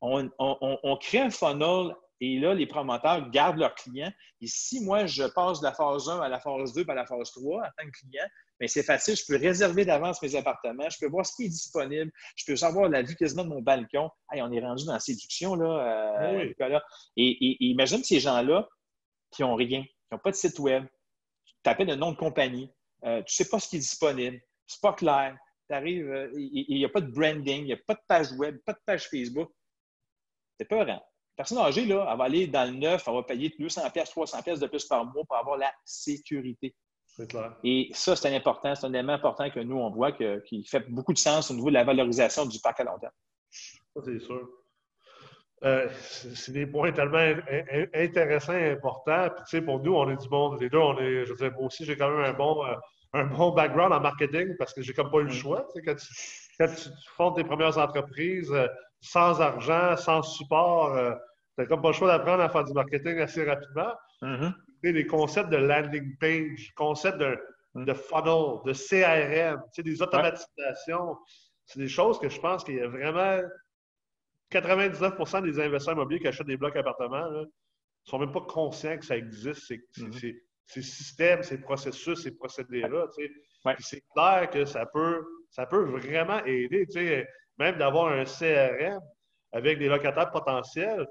[0.00, 4.12] On, crée un funnel et là, les promoteurs gardent leurs clients.
[4.40, 7.06] Et si moi, je passe de la phase 1 à la phase 2 à la
[7.06, 8.26] phase 3 en tant que client,
[8.58, 9.16] mais c'est facile.
[9.16, 10.88] Je peux réserver d'avance mes appartements.
[10.88, 12.10] Je peux voir ce qui est disponible.
[12.36, 14.10] Je peux savoir la vue quasiment de mon balcon.
[14.32, 16.78] Hey, on est rendu dans la séduction, là, euh, oui.
[17.16, 18.66] et, imagine ces gens-là
[19.30, 20.86] qui n'ont rien, qui n'ont pas de site web.
[21.44, 22.70] Tu t'appelles un nom de compagnie.
[23.04, 24.40] Euh, tu ne sais pas ce qui est disponible.
[24.66, 25.36] C'est pas clair.
[25.68, 28.32] Tu arrives, euh, il n'y a pas de branding, il n'y a pas de page
[28.32, 29.50] web, pas de page Facebook.
[30.58, 30.86] C'est peur.
[31.36, 34.42] Personne âgée, là, elle va aller dans le neuf, elle va payer 200 pièces, 300
[34.42, 36.74] pièces de plus par mois pour avoir la sécurité.
[37.64, 40.88] Et ça, c'est un important, c'est un élément important que nous, on voit qui fait
[40.90, 43.12] beaucoup de sens au niveau de la valorisation du parc à long terme.
[43.50, 44.48] Ça, c'est sûr.
[45.64, 45.88] Euh,
[46.34, 47.34] c'est des points tellement
[47.94, 49.28] intéressants et importants.
[49.34, 50.60] Puis, tu sais, pour nous, on est du monde.
[50.60, 52.74] Les deux, on est, je veux dire, moi aussi, j'ai quand même un bon, euh,
[53.14, 55.66] un bon background en marketing parce que j'ai comme pas eu le choix.
[55.72, 56.06] Tu sais, quand, tu,
[56.58, 58.68] quand, tu, fondes tes premières entreprises euh,
[59.00, 63.18] sans argent, sans support, tu n'as comme pas le choix d'apprendre à faire du marketing
[63.18, 63.92] assez rapidement.
[64.22, 64.52] Mm-hmm
[64.92, 67.38] les concepts de landing page, concepts de,
[67.74, 67.84] mm.
[67.84, 71.16] de funnel, de CRM, des automatisations.
[71.64, 73.40] C'est des choses que je pense qu'il y a vraiment
[74.52, 77.44] 99% des investisseurs immobiliers qui achètent des blocs appartements ne
[78.04, 80.40] sont même pas conscients que ça existe, ces, mm-hmm.
[80.66, 83.06] systèmes, ces processus, ces procédés-là.
[83.80, 86.86] C'est clair que ça peut, ça peut vraiment aider,
[87.58, 89.00] même d'avoir un CRM
[89.52, 91.06] avec des locataires potentiels,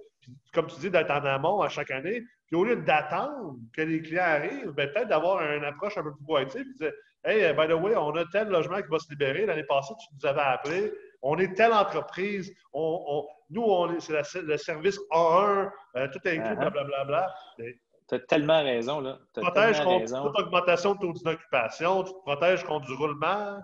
[0.53, 4.01] comme tu dis, d'être en amont à chaque année, puis au lieu d'attendre que les
[4.01, 6.93] clients arrivent, ben, peut-être d'avoir une approche un peu plus proactive, puis dire
[7.25, 9.47] Hey, by the way, on a tel logement qui va se libérer.
[9.47, 10.93] L'année passée, tu nous avais appelé.
[11.23, 12.53] On est telle entreprise.
[12.71, 16.71] On, nous, on c'est le service A1, euh, tout est inclus, uh-huh.
[16.71, 17.33] blablabla.
[17.57, 18.99] Tu as tellement raison.
[18.99, 19.17] Là.
[19.33, 23.59] Tu te protèges contre toute augmentation de taux d'occupation, tu te protèges contre du roulement.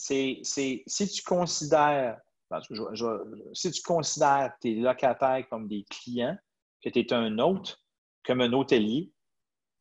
[0.00, 2.20] C'est, si tu considères
[3.52, 6.36] si tu considères tes locataires comme des clients,
[6.82, 7.78] que tu es un hôte,
[8.24, 9.12] comme un hôtelier,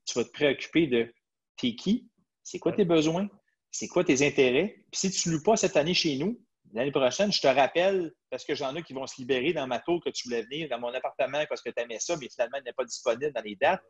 [0.06, 1.14] tu vas te préoccuper de
[1.56, 2.10] t'es qui,
[2.44, 3.30] c'est quoi tes besoins,
[3.72, 4.84] c'est quoi tes intérêts.
[4.92, 6.42] Puis si tu ne loues pas cette année chez nous,
[6.74, 9.80] l'année prochaine, je te rappelle, parce que j'en ai qui vont se libérer dans ma
[9.80, 12.58] tour que tu voulais venir, dans mon appartement parce que tu aimais ça, mais finalement,
[12.58, 13.84] il n'est pas disponible dans les dates.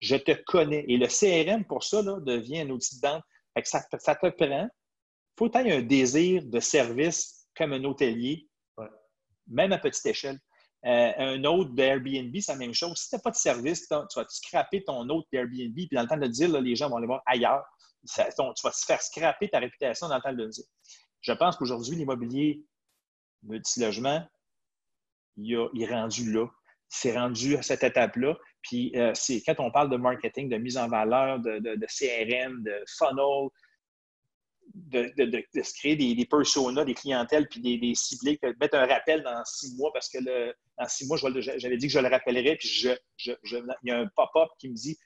[0.00, 0.84] Je te connais.
[0.88, 3.22] Et le CRM, pour ça, devient un outil de vente.
[3.64, 4.68] Ça, ça, te prend.
[5.32, 8.48] Il faut que tu aies un désir de service comme un hôtelier,
[9.46, 10.38] même à petite échelle.
[10.84, 12.98] Euh, un autre d'Airbnb, c'est la même chose.
[12.98, 16.08] Si tu n'as pas de service, tu vas scraper ton autre d'Airbnb, puis dans le
[16.08, 17.64] temps de le dire, les gens vont aller voir ailleurs.
[18.04, 20.64] tu vas te faire scraper ta réputation dans le temps de le dire.
[21.20, 22.64] Je pense qu'aujourd'hui, l'immobilier
[23.44, 24.26] multilogement,
[25.36, 26.48] il, il est rendu là.
[26.88, 28.36] C'est rendu à cette étape-là.
[28.60, 32.62] Puis, euh, c'est quand on parle de marketing, de mise en valeur, de, de CRM,
[32.64, 33.48] de funnel,
[34.90, 39.22] de, se créer des, des, personas, des clientèles, puis des, des ciblés, mettre un rappel
[39.22, 42.56] dans six mois, parce que le, dans six mois, j'avais dit que je le rappellerais,
[42.56, 42.90] puis je,
[43.24, 44.96] il y a un pop-up qui me dit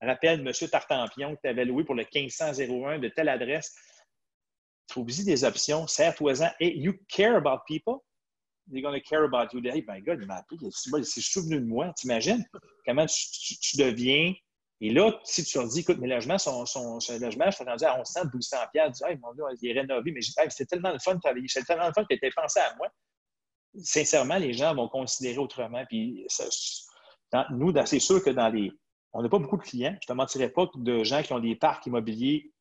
[0.00, 0.52] Rappelle M.
[0.70, 3.74] Tartampion que tu avais loué pour le 1501 de telle adresse.
[4.86, 6.50] Trouve-y des options, serre-toi-en.
[6.60, 8.04] Et you care about people?
[8.70, 9.60] They're going to care about you.
[9.62, 11.92] Hey, my God, il m'a appelé, il s'est souvenu de moi.
[11.96, 12.44] T'imagines
[12.86, 14.34] comment tu deviens
[14.80, 17.64] et là, si tu leur dis, écoute, mes logements sont, sont, un logement, je suis
[17.64, 20.92] rendu à 1100, 1200 pièces, tu dis, mon Dieu, il est rénové, mais c'est tellement
[20.92, 22.88] le fun, c'est tellement le fun que tu pensé à moi.
[23.82, 25.84] Sincèrement, les gens vont considérer autrement.
[25.88, 26.26] Puis
[27.50, 28.72] nous, c'est sûr que dans les.
[29.12, 29.96] On n'a pas beaucoup de clients.
[30.02, 32.52] Je ne te mentirais pas de gens qui ont des parcs immobiliers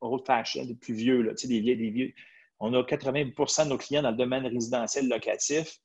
[0.00, 2.12] old fashion, des plus vieux, là, des, vieux, des vieux.
[2.60, 5.78] On a 80% de nos clients dans le domaine résidentiel locatif,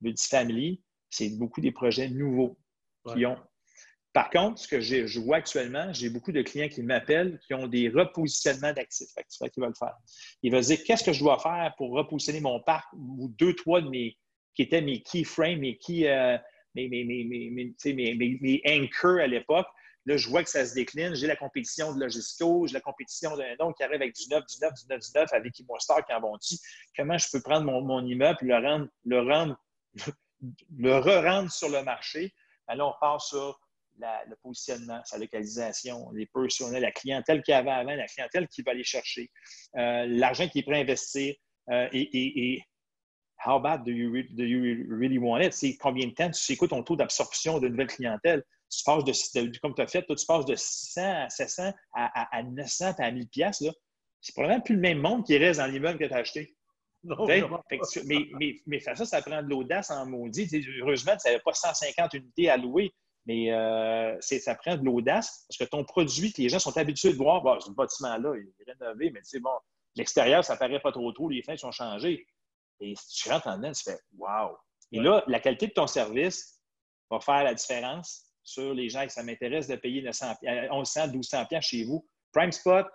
[0.00, 0.82] multifamily.
[1.10, 2.58] C'est beaucoup des projets nouveaux
[3.12, 3.38] qui ont
[4.18, 7.68] par contre, ce que je vois actuellement, j'ai beaucoup de clients qui m'appellent qui ont
[7.68, 9.10] des repositionnements d'actifs.
[9.28, 9.94] C'est qu'ils veulent faire.
[10.42, 13.80] Ils veulent dire qu'est-ce que je dois faire pour repositionner mon parc ou deux, trois
[13.80, 14.18] de mes
[14.56, 16.36] qui étaient mes keyframes, mes key, euh,
[16.74, 19.68] mes, mes, mes, anchors à l'époque?
[20.04, 21.14] Là, je vois que ça se décline.
[21.14, 24.44] J'ai la compétition de Logisco, j'ai la compétition d'un nom qui arrive avec du 9,
[24.44, 26.36] du 9, du 9, du 9, avec Star qui en vont
[26.96, 29.56] Comment je peux prendre mon, mon immeuble et le rendre, le rendre,
[30.76, 32.34] le re-rendre sur le marché?
[32.66, 33.60] Alors, on part sur
[33.98, 38.62] le positionnement, sa localisation, les personnels, la clientèle qu'il y avait avant, la clientèle qui
[38.62, 39.30] va aller chercher,
[39.76, 41.34] euh, l'argent qu'il est prêt à investir
[41.70, 42.62] euh, et,
[43.46, 44.10] how bad do you,
[44.90, 45.52] really want it?
[45.52, 48.42] C'est combien de temps tu sais quoi ton taux d'absorption de nouvelle clientèle?
[48.70, 52.42] Tu passes de, comme tu as fait, toi, tu passes de 600 à 700 à,
[52.42, 53.64] 900 à 1000 pièces
[54.20, 56.54] C'est probablement plus le même monde qui reste dans l'immeuble que tu as acheté.
[58.04, 60.48] mais, mais, ça, ça prend de l'audace en maudit.
[60.80, 62.92] Heureusement, tu n'avais pas 150 unités à louer.
[63.28, 67.12] Mais euh, ça prend de l'audace parce que ton produit que les gens sont habitués
[67.12, 69.52] de voir, bah, ce bâtiment-là, il est rénové, mais c'est bon,
[69.94, 72.26] l'extérieur, ça paraît pas trop trop, les fenêtres sont changées.
[72.80, 74.56] Et si tu rentres en dedans, tu fais Wow!
[74.92, 76.58] Et là, la qualité de ton service
[77.10, 81.46] va faire la différence sur les gens qui ça m'intéresse de payer 900, 1100, 1200
[81.60, 82.08] chez vous.
[82.32, 82.86] Prime Spot,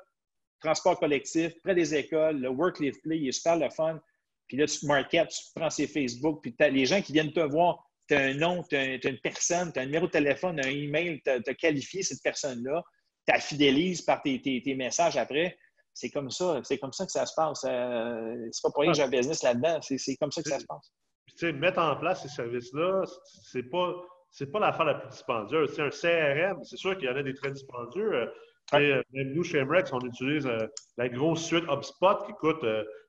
[0.59, 4.01] transport collectif, près des écoles, le work live play, il est super le fun.
[4.47, 7.39] Puis là, tu te marketes, tu prends ses Facebook, puis les gens qui viennent te
[7.39, 10.59] voir, tu as un nom, tu as, une personne, tu as un numéro de téléphone,
[10.59, 12.83] un email, tu as, qualifié cette personne-là,
[13.27, 15.57] tu la fidélises par tes, messages après.
[15.93, 17.63] C'est comme ça, c'est comme ça que ça se passe.
[17.65, 20.59] Euh, c'est pas pour rien que j'ai un business là-dedans, c'est comme ça que ça
[20.59, 20.91] se passe.
[21.25, 23.03] Puis, tu sais, mettre en place ces services-là,
[23.51, 23.93] c'est pas,
[24.31, 25.71] c'est pas l'affaire la plus dispendieuse.
[25.75, 28.13] C'est un CRM, c'est sûr qu'il y en a des très dispendieux.
[28.13, 28.25] Euh,
[28.73, 30.49] euh, même nous, chez MREX, on utilise
[30.97, 32.65] la grosse suite HubSpot qui coûte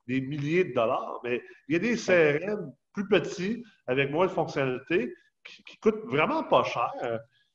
[0.07, 4.31] des milliers de dollars, mais il y a des CRM plus petits, avec moins de
[4.33, 5.15] fonctionnalités,
[5.45, 6.91] qui, coûtent vraiment pas cher.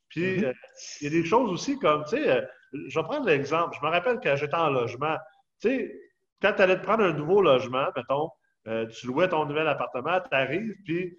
[0.10, 0.46] Puis, mm-hmm.
[0.46, 0.54] euh,
[1.02, 2.42] il y a des choses aussi comme, tu sais, euh,
[2.74, 3.76] je vais prendre l'exemple.
[3.80, 5.18] Je me rappelle quand j'étais en logement,
[5.62, 5.96] tu sais,
[6.42, 8.30] quand tu allais te prendre un nouveau logement, mettons,
[8.68, 11.16] euh, tu louais ton nouvel appartement, tu arrives, puis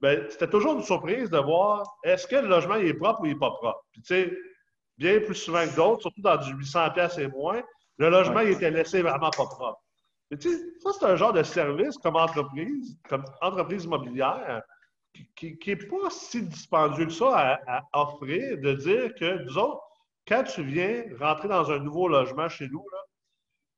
[0.00, 3.32] ben, c'était toujours une surprise de voir est-ce que le logement est propre ou il
[3.32, 3.84] n'est pas propre.
[3.92, 4.32] Puis, tu sais,
[4.96, 7.62] bien plus souvent que d'autres, surtout dans du 800$ et moins,
[7.98, 9.82] le logement il était laissé vraiment pas propre.
[10.30, 14.62] Tu sais, ça, c'est un genre de service comme entreprise, comme entreprise immobilière,
[15.34, 19.82] qui n'est pas si dispendieux que ça à, offrir, de dire que, autres,
[20.28, 22.84] quand tu viens rentrer dans un nouveau logement chez nous,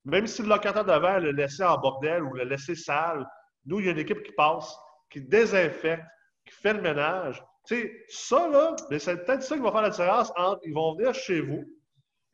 [0.05, 3.27] même si le locataire d'avant le laissé en bordel ou le laissé sale,
[3.65, 4.77] nous, il y a une équipe qui passe,
[5.11, 6.05] qui désinfecte,
[6.45, 7.43] qui fait le ménage.
[7.67, 10.97] Tu sais, ça, là, c'est peut-être ça qui va faire la différence entre ils vont
[10.97, 11.65] venir chez vous,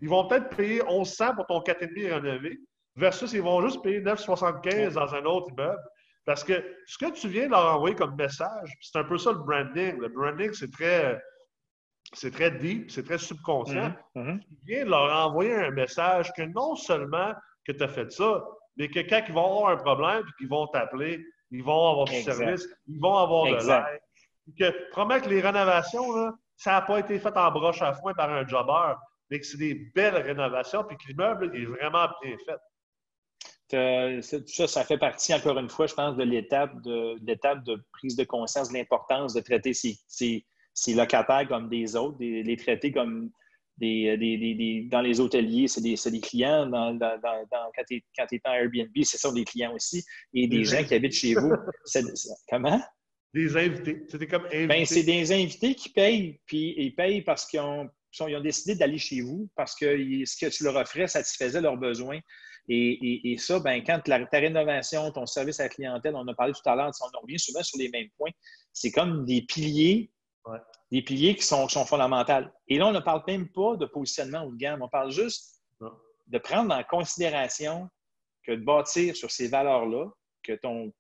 [0.00, 2.58] ils vont peut-être payer 1100 pour ton 4,5 rénové,
[2.98, 5.82] versus ils vont juste payer 9,75 dans un autre immeuble.
[6.24, 9.38] Parce que ce que tu viens leur envoyer comme message, c'est un peu ça le
[9.38, 9.98] branding.
[9.98, 11.18] Le branding, c'est très,
[12.12, 13.94] c'est très deep, c'est très subconscient.
[14.14, 14.16] Mm-hmm.
[14.16, 14.40] Mm-hmm.
[14.40, 17.32] Tu viens leur envoyer un message que non seulement
[17.66, 18.44] que tu as fait ça,
[18.76, 22.06] mais que quand ils vont avoir un problème et qu'ils vont t'appeler, ils vont avoir
[22.06, 24.00] du service, ils vont avoir de l'aide.
[24.58, 28.30] Que promettre les rénovations, là, ça n'a pas été fait en broche à foin par
[28.30, 28.94] un jobber,
[29.30, 32.58] mais que c'est des belles rénovations, puis que l'immeuble est vraiment bien fait.
[33.74, 37.78] Euh, ça, ça fait partie, encore une fois, je pense, de l'étape de, l'étape de
[37.92, 40.44] prise de conscience de l'importance de traiter ces,
[40.94, 43.30] locataires comme des autres, les traiter comme
[43.78, 46.66] des, dans les hôteliers, c'est des, clients.
[46.66, 50.04] Dans, quand tu es, en Airbnb, c'est ça des clients aussi.
[50.34, 51.52] Et des, gens qui habitent chez vous.
[52.48, 52.80] comment?
[53.34, 54.04] Des invités.
[54.08, 56.40] C'était comme Ben, c'est des invités qui payent.
[56.46, 57.88] Puis ils payent parce qu'ils ont,
[58.26, 59.86] ils ont décidé d'aller chez vous parce que
[60.24, 62.18] ce que tu leur offrais satisfaisait leurs besoins.
[62.70, 66.68] Et, ça, ben, quand ta rénovation, ton service à la clientèle, on a parlé tout
[66.68, 68.30] à l'heure, on revient souvent sur les mêmes points,
[68.72, 70.10] c'est comme des piliers,
[70.90, 72.48] des piliers qui sont, fondamentaux.
[72.68, 75.62] Et là, on ne parle même pas de positionnement haut de gamme, on parle juste
[76.26, 77.88] de prendre en considération
[78.42, 80.06] que de bâtir sur ces valeurs-là,
[80.42, 80.92] que ton,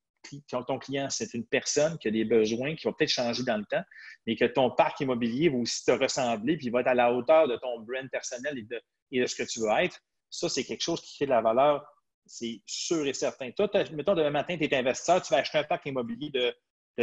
[0.66, 3.64] ton client, c'est une personne qui a des besoins qui vont peut-être changer dans le
[3.64, 3.82] temps,
[4.26, 7.46] mais que ton parc immobilier va aussi te ressembler, puis va être à la hauteur
[7.48, 8.80] de ton brand personnel et de,
[9.12, 10.00] et de ce que tu veux être.
[10.30, 11.84] Ça, c'est quelque chose qui crée de la valeur,
[12.26, 13.50] c'est sûr et certain.
[13.52, 16.54] Toi, mettons, demain matin, tu es investisseur, tu vas acheter un parc immobilier de,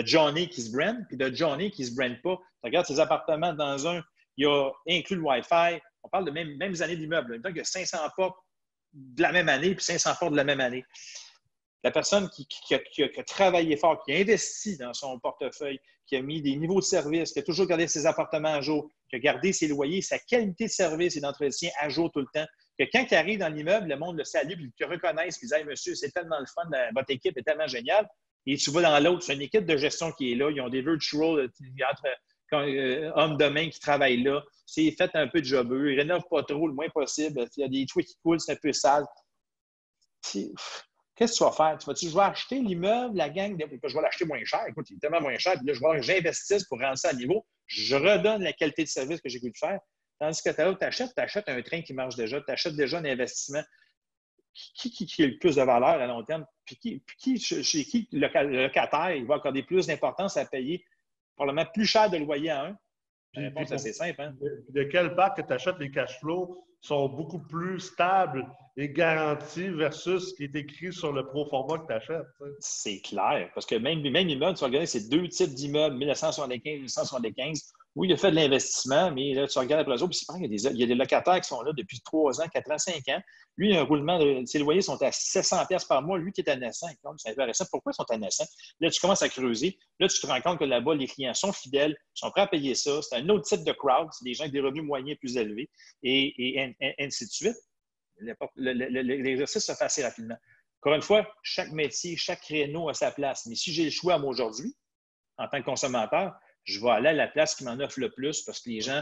[0.03, 2.36] Johnny qui se brand, puis de Johnny qui ne se brand pas.
[2.36, 4.03] Tu regardes ses appartements dans un,
[4.38, 5.80] il y a inclus le Wi-Fi.
[6.03, 7.41] On parle de même, mêmes années d'immeuble.
[7.43, 8.38] Il y a 500 portes
[8.93, 10.84] de la même année, puis 500 portes de la même année.
[11.84, 16.41] La personne qui, a, travaillé fort, qui a investi dans son portefeuille, qui a mis
[16.41, 19.53] des niveaux de service, qui a toujours gardé ses appartements à jour, qui a gardé
[19.53, 22.45] ses loyers, sa qualité de service et d'entretien à jour tout le temps,
[22.78, 25.65] que quand il arrive dans l'immeuble, le monde le salue, puis te reconnaissent, puis disent
[25.65, 28.07] Monsieur, c'est tellement le fun, votre équipe est tellement géniale.
[28.47, 30.51] Et tu vas dans l'autre, c'est une équipe de gestion qui est là.
[30.51, 31.47] Ils ont des virtual euh,
[32.53, 34.43] euh, hommes de main qui travaillent là.
[34.65, 35.93] C'est fait un peu de jobeux.
[35.93, 37.47] Ils rénovent pas trop, le moins possible.
[37.57, 39.05] Il y a des trucs qui coulent, c'est un peu sale.
[40.23, 41.78] Qu'est-ce que tu vas faire?
[41.80, 44.63] Tu vas-tu, je vais acheter l'immeuble, la gang, je vais l'acheter moins cher.
[44.67, 45.53] Écoute, il est tellement moins cher.
[45.53, 47.45] Puis là, je vais j'investisse pour rendre ça à niveau.
[47.67, 49.80] Je redonne la qualité de service que j'ai pu faire.
[50.20, 53.05] Tandis que tu achètes, tu achètes un train qui marche déjà, tu achètes déjà un
[53.05, 53.63] investissement.
[54.53, 56.45] Qui, qui, a le plus de valeur à long terme?
[56.63, 60.86] Puis, qui, chez qui le locataire il va accorder plus d'importance à payer
[61.36, 62.78] probablement plus cher de loyer à un?
[63.34, 64.22] La réponse assez simple.
[64.22, 64.34] Hein?
[64.70, 68.47] De, quel parc que tu achètes les cash flows sont beaucoup plus stables
[68.78, 72.28] et garantis versus ce qui est écrit sur le pro format que tu achètes.
[72.59, 73.49] C'est clair.
[73.53, 78.14] Parce que même, même immeuble, tu regardes, c'est deux types d'immeubles, 1975 1975 oui, il
[78.14, 80.66] a fait de l'investissement, mais là, tu regardes après ça, puis il y, a des,
[80.68, 83.22] il y a des locataires qui sont là depuis 3 ans, 4 ans, 5 ans.
[83.56, 86.18] Lui, il a un roulement, de, ses loyers sont à 700 par mois.
[86.18, 86.88] Lui qui est à naissant,
[87.18, 87.66] c'est intéressant.
[87.72, 88.43] Pourquoi ils sont à naissant?
[88.82, 89.78] Là, tu commences à creuser.
[90.02, 92.76] Là, tu te rends compte que là-bas, les clients sont fidèles, sont prêts à payer
[92.76, 93.02] ça.
[93.02, 94.10] C'est un autre type de crowd.
[94.12, 95.70] C'est des gens avec des revenus moyens plus élevés
[96.04, 97.58] et, et, ainsi de suite.
[98.58, 100.36] L'exercice se fait assez rapidement.
[100.82, 103.46] Encore une fois, chaque métier, chaque créneau a sa place.
[103.46, 104.76] Mais si j'ai le choix, moi, aujourd'hui,
[105.38, 106.34] en tant que consommateur,
[106.66, 109.01] je vais aller à la place qui m'en offre le plus parce que les gens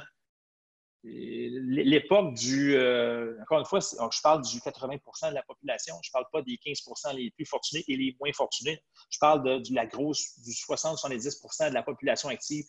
[1.03, 2.75] l'époque du.
[2.75, 5.95] Euh, encore une fois, je parle du 80% de la population.
[6.01, 8.81] Je ne parle pas des 15% les plus fortunés et les moins fortunés.
[9.09, 12.65] Je parle de, la grosse, du 60-70% de la population active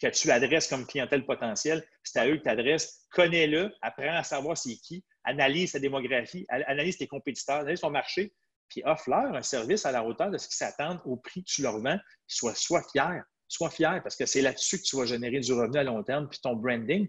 [0.00, 1.86] que tu adresses comme clientèle potentielle.
[2.02, 3.06] C'est à eux que tu adresses.
[3.10, 8.34] Connais-le, apprends à savoir c'est qui, analyse sa démographie, analyse tes compétiteurs, analyse ton marché,
[8.68, 11.62] puis offre-leur un service à la hauteur de ce qu'ils s'attendent au prix que tu
[11.62, 11.98] leur vends.
[12.26, 13.22] Sois, sois fier.
[13.48, 16.28] Sois fier parce que c'est là-dessus que tu vas générer du revenu à long terme.
[16.28, 17.08] Puis ton branding,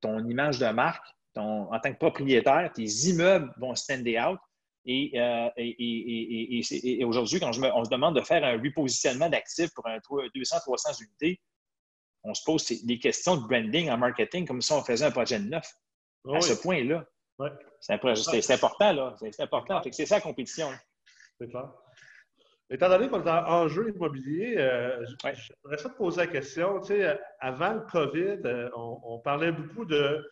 [0.00, 1.04] ton image de marque,
[1.34, 4.38] ton, en tant que propriétaire, tes immeubles vont stand out.
[4.84, 5.48] Et, euh,
[7.06, 11.40] aujourd'hui, quand on se demande de faire un repositionnement d'actifs pour un 200-300 unités,
[12.24, 15.38] on se pose des questions de branding en marketing comme si on faisait un projet
[15.38, 15.72] de neuf.
[16.32, 17.04] à ce point-là.
[17.80, 19.16] C'est important, là.
[19.18, 19.80] C'est important.
[19.90, 20.68] C'est ça la compétition.
[21.40, 21.72] C'est clair.
[22.72, 26.80] Étant donné qu'on est en enjeu immobilier, euh, j'aimerais ça te poser la question.
[26.80, 30.24] Tu sais, avant le COVID, euh, on, parlait beaucoup de,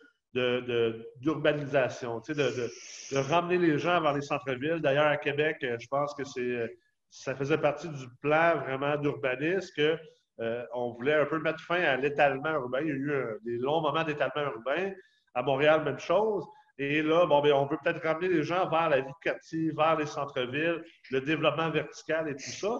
[1.19, 2.69] d'urbanisation, tu sais,
[3.13, 4.79] de, ramener les gens vers les centres-villes.
[4.81, 6.75] D'ailleurs, à Québec, euh, je pense que c'est,
[7.11, 9.97] ça faisait partie du plan vraiment d'urbanisme que
[10.73, 12.79] on voulait un peu mettre fin à l'étalement urbain.
[12.81, 14.91] Il y a eu des longs moments d'étalement urbain.
[15.35, 16.43] À Montréal, même chose.
[16.77, 19.97] Et là, bon, ben, on veut peut-être ramener les gens vers la vie quartier, vers
[19.97, 22.79] les centres-villes, le développement vertical et tout ça.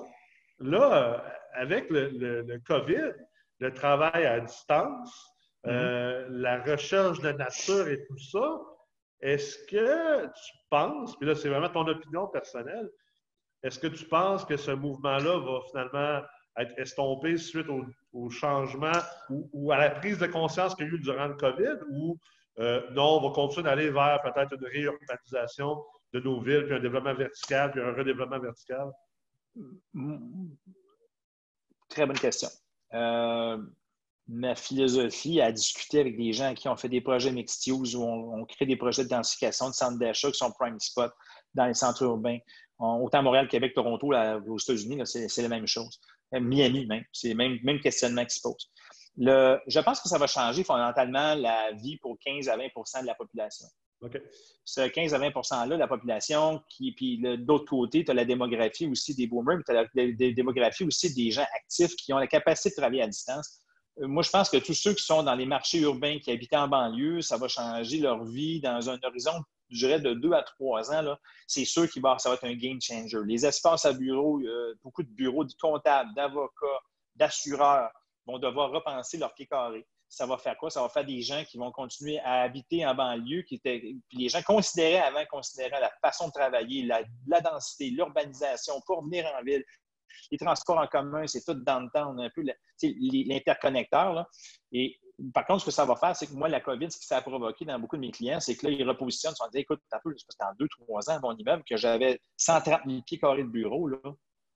[0.59, 1.17] Là, euh,
[1.53, 3.11] avec le, COVID,
[3.59, 5.27] le travail à distance,
[5.67, 6.33] euh, mm-hmm.
[6.33, 8.61] la recherche de nature et tout ça,
[9.21, 12.89] est-ce que tu penses, puis là, c'est vraiment ton opinion personnelle,
[13.63, 16.21] est-ce que tu penses que ce mouvement-là va finalement
[16.57, 17.67] être estompé suite
[18.13, 18.91] au, changement
[19.29, 22.17] ou, ou, à la prise de conscience qu'il y a eu durant le COVID ou
[22.61, 25.83] euh, non, on va continuer d'aller vers peut-être une réurbanisation
[26.13, 28.91] de nos villes, puis un développement vertical, puis un redéveloppement vertical?
[31.89, 32.49] Très bonne question.
[32.93, 33.57] Euh,
[34.27, 38.03] ma philosophie à discuter avec des gens qui ont fait des projets mixed use où
[38.03, 41.11] on, crée des projets de densification de centres d'achat qui sont prime spot
[41.55, 42.37] dans les centres urbains.
[42.77, 44.13] autant Montréal, Québec, Toronto,
[44.47, 45.99] aux États-Unis, c'est la même chose.
[46.35, 47.03] Euh, Miami, même.
[47.11, 48.69] C'est le même, même questionnement qui se pose
[49.17, 53.15] je pense que ça va changer fondamentalement la vie pour 15 à 20% de la
[53.15, 53.67] population.
[54.63, 58.25] Ce 15 à 20% là de la population, qui, puis d'autre côté, tu as la
[58.25, 62.27] démographie aussi des boomers, tu as la, démographie aussi des gens actifs qui ont la
[62.27, 63.59] capacité de travailler à distance.
[63.99, 66.53] Euh, moi, je pense que tous ceux qui sont dans les marchés urbains, qui habitent
[66.53, 69.33] en banlieue, ça va changer leur vie dans un horizon,
[69.69, 71.15] je dirais, de deux à trois ans.
[71.47, 73.19] C'est sûr que ça va être un game changer.
[73.25, 76.81] Les espaces à bureaux, euh, beaucoup de bureaux de comptables, d'avocats,
[77.15, 77.91] d'assureurs,
[78.25, 79.85] vont devoir repenser leur pied carré.
[80.09, 80.69] Ça va faire quoi?
[80.69, 84.17] Ça va faire des gens qui vont continuer à habiter en banlieue, qui étaient, puis
[84.17, 89.43] les gens considéraient avant, considéraient la façon de travailler, la, densité, l'urbanisation pour venir en
[89.43, 89.63] ville.
[90.29, 92.43] Les transports en commun, c'est tout dans le temps, un peu
[92.83, 94.25] l'interconnecteur.
[94.73, 94.99] Et
[95.33, 97.17] par contre, ce que ça va faire, c'est que moi, la COVID, ce que ça
[97.17, 99.61] a provoqué dans beaucoup de mes clients, c'est que là, ils repositionnent, ils se disent,
[99.61, 103.19] écoute, un peu, c'est en deux, trois ans, mon immeuble, que j'avais 130 000 pieds
[103.19, 103.99] carrés de bureau, là,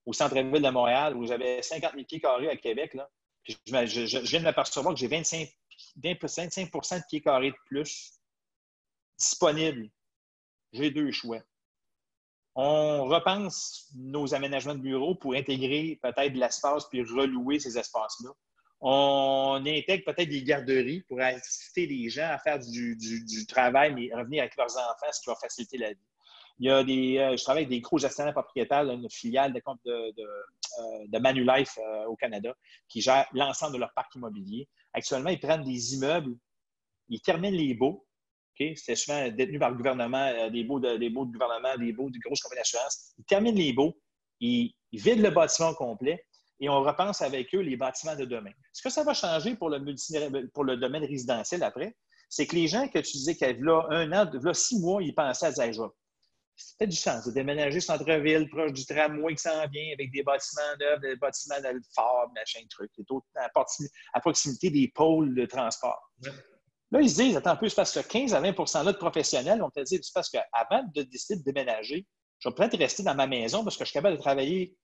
[0.06, 3.08] au centre-ville de Montréal, où j'avais 50 000 pieds carrés à Québec, là,
[3.48, 5.50] je, viens de m'apercevoir que j'ai 25,
[5.98, 8.14] 25 de pieds carrés de plus
[9.18, 9.90] disponibles.
[10.74, 11.40] J'ai deux choix.
[12.56, 18.32] On repense nos aménagements de bureaux pour intégrer peut-être de l'espace puis relouer ces espaces-là.
[18.82, 24.44] On intègre peut-être des garderies pour assister les gens à faire du, travail, mais revenir
[24.44, 26.08] avec leurs enfants, ce qui va faciliter la vie.
[26.60, 29.62] Il y a des, euh, je travaille avec des gros gestionnaires propriétaires d'une filiale de,
[29.86, 32.56] de, de, euh, Manulife euh, au Canada
[32.88, 34.70] qui gèrent l'ensemble de leur parc immobilier.
[34.94, 36.36] Actuellement, ils prennent des immeubles,
[37.10, 38.06] ils terminent les baux.
[38.58, 42.40] C'était souvent détenu par le gouvernement, des, baux de, de gouvernement, des baux de grosses
[42.40, 43.14] compagnies d'assurance.
[43.18, 44.00] Ils terminent les baux,
[44.40, 46.26] ils, vident le bâtiment complet
[46.62, 48.52] et on repense avec eux les bâtiments de demain.
[48.72, 51.98] Ce que ça va changer pour le, pour le domaine résidentiel après,
[52.30, 55.04] c'est que les gens que tu disais qu'il y a un an, là, six mois,
[55.04, 55.90] ils pensaient à dire
[56.56, 60.76] c'était du sens de déménager centre-ville, proche du tramway qui s'en vient, avec des bâtiments
[60.80, 62.92] neufs, des bâtiments de phare, machin, truc,
[63.36, 66.12] à, proximité des pôles de transport.
[66.92, 68.98] Là, ils se disent, attends un peu, c'est parce que 15 à 20 là de
[68.98, 72.06] professionnels, on te dit, c'est parce qu'avant de décider de déménager,
[72.40, 74.78] je vais peut-être rester dans ma maison parce que je suis capable de travailler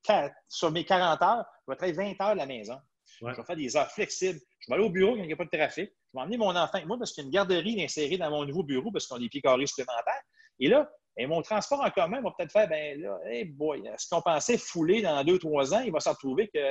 [0.48, 2.76] sur mes 40 heures, je vais travailler 20 heures à la maison.
[3.20, 4.40] Je vais faire des heures flexibles.
[4.58, 5.90] Je vais aller au bureau quand il n'y a pas de trafic.
[5.90, 8.30] Je vais emmener mon enfant avec moi parce qu'il y a une garderie insérée dans
[8.30, 10.22] mon nouveau bureau parce qu'on a des pieds carrés supplémentaires.
[10.58, 14.08] Et là, et mon transport en commun va peut-être faire, ben là, hey boy, ce
[14.08, 16.62] qu'on pensait fouler dans deux, trois ans, il va se retrouver qu'il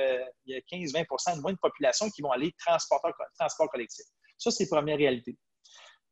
[0.46, 4.04] y a 15-20% de moins de population qui vont aller transporter transport collectif.
[4.38, 5.38] Ça, c'est la première réalité.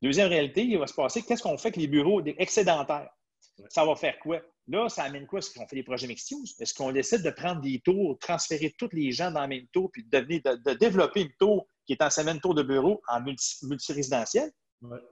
[0.00, 3.10] Deuxième réalité, il va se passer, qu'est-ce qu'on fait avec les bureaux excédentaires?
[3.68, 4.40] Ça va faire quoi?
[4.68, 5.40] Là, ça amène quoi?
[5.40, 8.88] Est-ce qu'on fait des projets mixed Est-ce qu'on décide de prendre des tours, transférer tous
[8.92, 12.10] les gens dans le même tour, puis de, de, développer une tour qui est en
[12.10, 14.50] semaine tour de bureau en multi, multirésidentiel?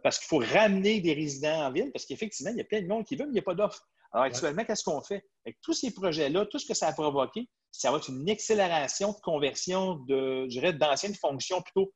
[0.03, 2.87] Parce qu'il faut ramener des résidents en ville, parce qu'effectivement, il y a plein de
[2.87, 3.87] monde qui veut, mais il n'y a pas d'offre.
[4.13, 5.23] Alors actuellement, qu'est-ce qu'on fait?
[5.45, 9.13] Avec tous ces projets-là, tout ce que ça a provoqué, ça va être une accélération
[9.13, 11.93] de conversion de, je dirais, d'anciennes fonctions plutôt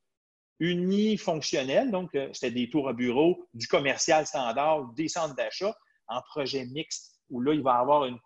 [0.61, 1.91] unifonctionnelles.
[1.91, 5.75] Donc, euh, c'était des tours à bureau, du commercial standard, des centres d'achat,
[6.09, 8.19] en projet mixte, où là, il va y avoir une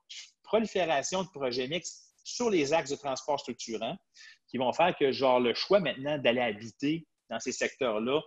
[0.43, 3.97] prolifération de projets mixtes sur les axes de transport structurants
[4.49, 8.21] qui vont faire que, genre, le choix maintenant d'aller habiter dans ces secteurs-là,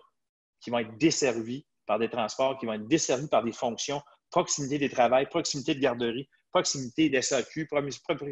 [0.62, 4.78] qui vont être desservis par des transports, qui vont être desservis par des fonctions, proximité
[4.78, 7.68] des travails, proximité de garderie, proximité d'SAQ,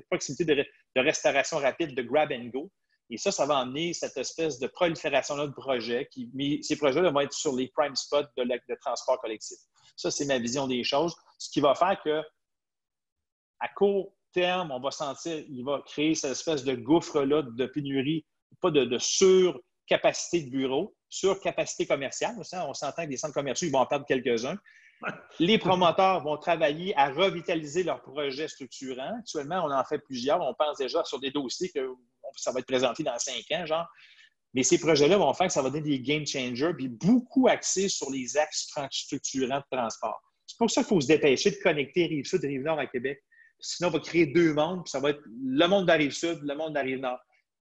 [0.09, 0.65] proximité de,
[0.95, 2.71] restauration rapide, de grab and go.
[3.09, 6.09] Et ça, ça va amener cette espèce de prolifération-là de projets.
[6.34, 9.57] Mais ces projets-là vont être sur les prime spots de, transport collectif.
[9.95, 11.15] Ça, c'est ma vision des choses.
[11.38, 12.21] Ce qui va faire que,
[13.59, 18.25] à court terme, on va sentir, il va créer cette espèce de gouffre-là de pénurie,
[18.61, 20.51] pas de, de surcapacité de
[21.22, 22.36] bureaux, surcapacité commerciale.
[22.53, 24.58] On s'entend que des centres commerciaux, ils vont en perdre quelques-uns.
[25.39, 29.18] Les promoteurs vont travailler à revitaliser leurs projets structurants.
[29.20, 30.41] Actuellement, on en fait plusieurs.
[30.41, 31.93] On pense déjà sur des dossiers que
[32.36, 33.88] ça va être présenté dans cinq ans, genre.
[34.53, 37.89] Mais ces projets-là vont faire que ça va donner des game changers, puis beaucoup axés
[37.89, 40.20] sur les axes structurants de transport.
[40.47, 43.22] C'est pour ça qu'il faut se dépêcher de connecter Rive-Sud et Rive-Nord à Québec.
[43.60, 46.39] Sinon, on va créer deux mondes, puis ça va être le monde de la Rive-Sud,
[46.41, 47.20] le monde de la Rive-Nord.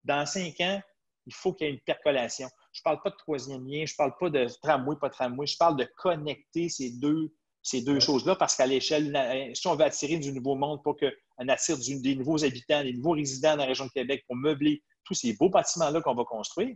[0.04, 0.82] Dans cinq ans,
[1.26, 2.48] il faut qu'il y ait une percolation.
[2.72, 5.46] Je ne parle pas de troisième lien, je ne parle pas de tramway, pas tramway,
[5.46, 9.84] je parle de connecter ces deux, ces deux choses-là parce qu'à l'échelle, si on veut
[9.84, 13.66] attirer du nouveau monde pour qu'on attire des nouveaux habitants, des nouveaux résidents dans la
[13.66, 16.74] région de Québec pour meubler tous ces beaux bâtiments-là qu'on va construire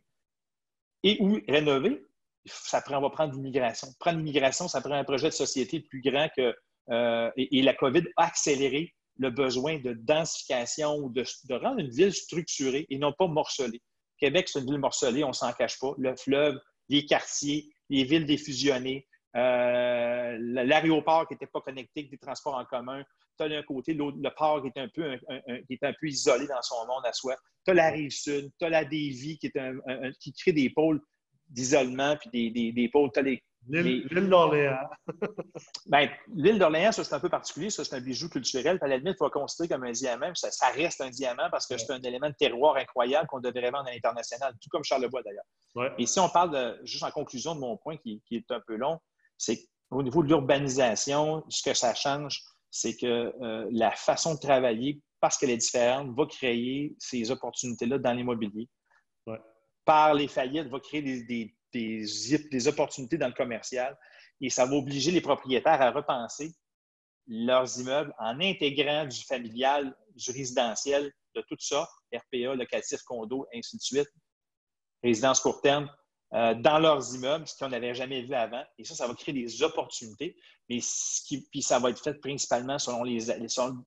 [1.02, 2.02] et ou rénover,
[2.46, 3.88] ça prend, on va prendre l'immigration.
[3.98, 6.54] Prendre l'immigration, ça prend un projet de société plus grand que.
[6.90, 11.90] Euh, et, la COVID a accéléré le besoin de densification ou de, de rendre une
[11.90, 13.82] ville structurée et non pas morcelée.
[14.18, 15.94] Québec, c'est une ville morcelée, on ne s'en cache pas.
[15.98, 16.58] Le fleuve,
[16.88, 19.06] les quartiers, les villes défusionnées,
[19.36, 23.02] euh, l'aéroport qui n'était pas connecté avec des transports en commun.
[23.38, 27.12] Tu as d'un côté le port qui est, un peu, isolé dans son monde à
[27.12, 27.36] soi.
[27.64, 29.74] Tu as la rive sud, tu as la Davie qui, est un,
[30.38, 31.02] crée des pôles
[31.48, 33.10] d'isolement, puis des, des, des pôles.
[33.12, 34.88] Tu as les L'île d'Orléans.
[35.86, 37.70] ben, l'île d'Orléans, ça, c'est un peu particulier.
[37.70, 38.78] Ça, c'est un bijou culturel.
[38.80, 40.34] À la limite, il faut considérer comme un diamant.
[40.34, 43.70] Ça, ça, reste un diamant parce que c'est un élément de terroir incroyable qu'on devrait
[43.70, 45.92] vendre à l'international, tout comme Charlebois d'ailleurs.
[45.98, 48.76] Et si on parle, de, juste en conclusion de mon point qui, est un peu
[48.76, 48.98] long,
[49.36, 49.58] c'est
[49.90, 55.00] qu'au niveau de l'urbanisation, ce que ça change, c'est que euh, la façon de travailler,
[55.20, 58.68] parce qu'elle est différente, va créer ces opportunités-là dans l'immobilier.
[59.84, 61.55] Par les faillites, va créer des des,
[62.66, 63.96] opportunités dans le commercial
[64.40, 66.52] et ça va obliger les propriétaires à repenser
[67.26, 73.76] leurs immeubles en intégrant du familial, du résidentiel, de tout ça, RPA, locatif, condo, ainsi
[73.76, 74.08] de suite,
[75.02, 75.90] résidence court terme,
[76.34, 78.64] euh, dans leurs immeubles, ce qu'on n'avait jamais vu avant.
[78.78, 80.36] Et ça, ça va créer des opportunités,
[80.68, 80.78] mais
[81.50, 83.26] puis ça va être fait principalement selon, les,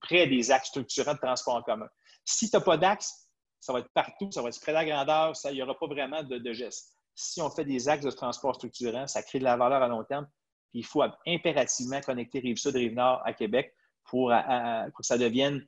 [0.00, 1.88] près des axes structurants de transport en commun.
[2.24, 3.28] Si tu n'as pas d'axe,
[3.58, 6.22] ça va être partout, ça va être spread à grandeur, il n'y aura pas vraiment
[6.22, 9.56] de, de geste si on fait des axes de transport structurants, ça crée de la
[9.56, 10.26] valeur à long terme.
[10.70, 15.66] Puis il faut impérativement connecter Rive-Sud Rive-Nord à Québec pour, que ça devienne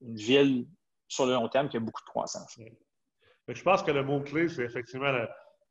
[0.00, 0.68] une ville
[1.08, 2.58] sur le long terme qui a beaucoup de croissance.
[3.48, 5.12] Je pense que le mot-clé, c'est effectivement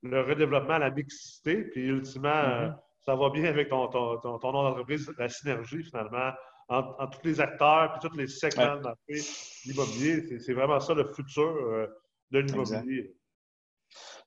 [0.04, 2.76] le, redéveloppement, la mixité, puis ultimement, mm-hmm.
[3.06, 6.32] ça va bien avec ton, ton, ton, nom d'entreprise, la synergie finalement,
[6.68, 8.90] entre, tous les acteurs, puis tous les segments de
[9.66, 10.40] l'immobilier.
[10.40, 11.88] C'est vraiment ça le futur euh,
[12.32, 13.16] de l'immobilier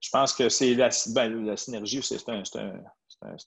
[0.00, 2.42] je pense que c'est la, ben, synergie, c'est un,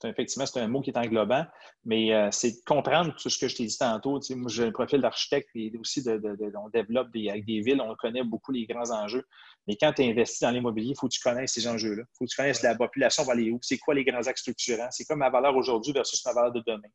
[0.04, 1.46] effectivement c'est un mot qui est englobant,
[1.84, 4.20] mais euh, c'est de comprendre tout ce que je t'ai dit tantôt.
[4.30, 8.24] moi, j'ai un profil d'architecte et aussi on développe des, avec des villes, on connaît
[8.24, 9.24] beaucoup les grands enjeux.
[9.66, 12.02] Mais quand tu investis dans l'immobilier, il faut que tu connaisses ces enjeux-là.
[12.02, 14.40] Il faut que tu connaisses la population va aller où, c'est quoi les grands axes
[14.40, 16.88] structurants, c'est quoi ma valeur aujourd'hui versus ma valeur de demain.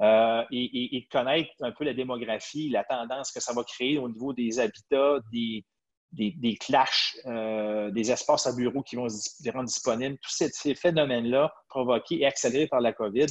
[0.00, 4.08] Euh, et, et, connaître un peu la démographie, la tendance que ça va créer au
[4.08, 5.64] niveau des habitats, des,
[6.12, 11.52] des, clashs, euh, des espaces à bureaux qui vont se rendre disponibles, tous ces, phénomènes-là
[11.68, 13.26] provoqués et accélérés par la COVID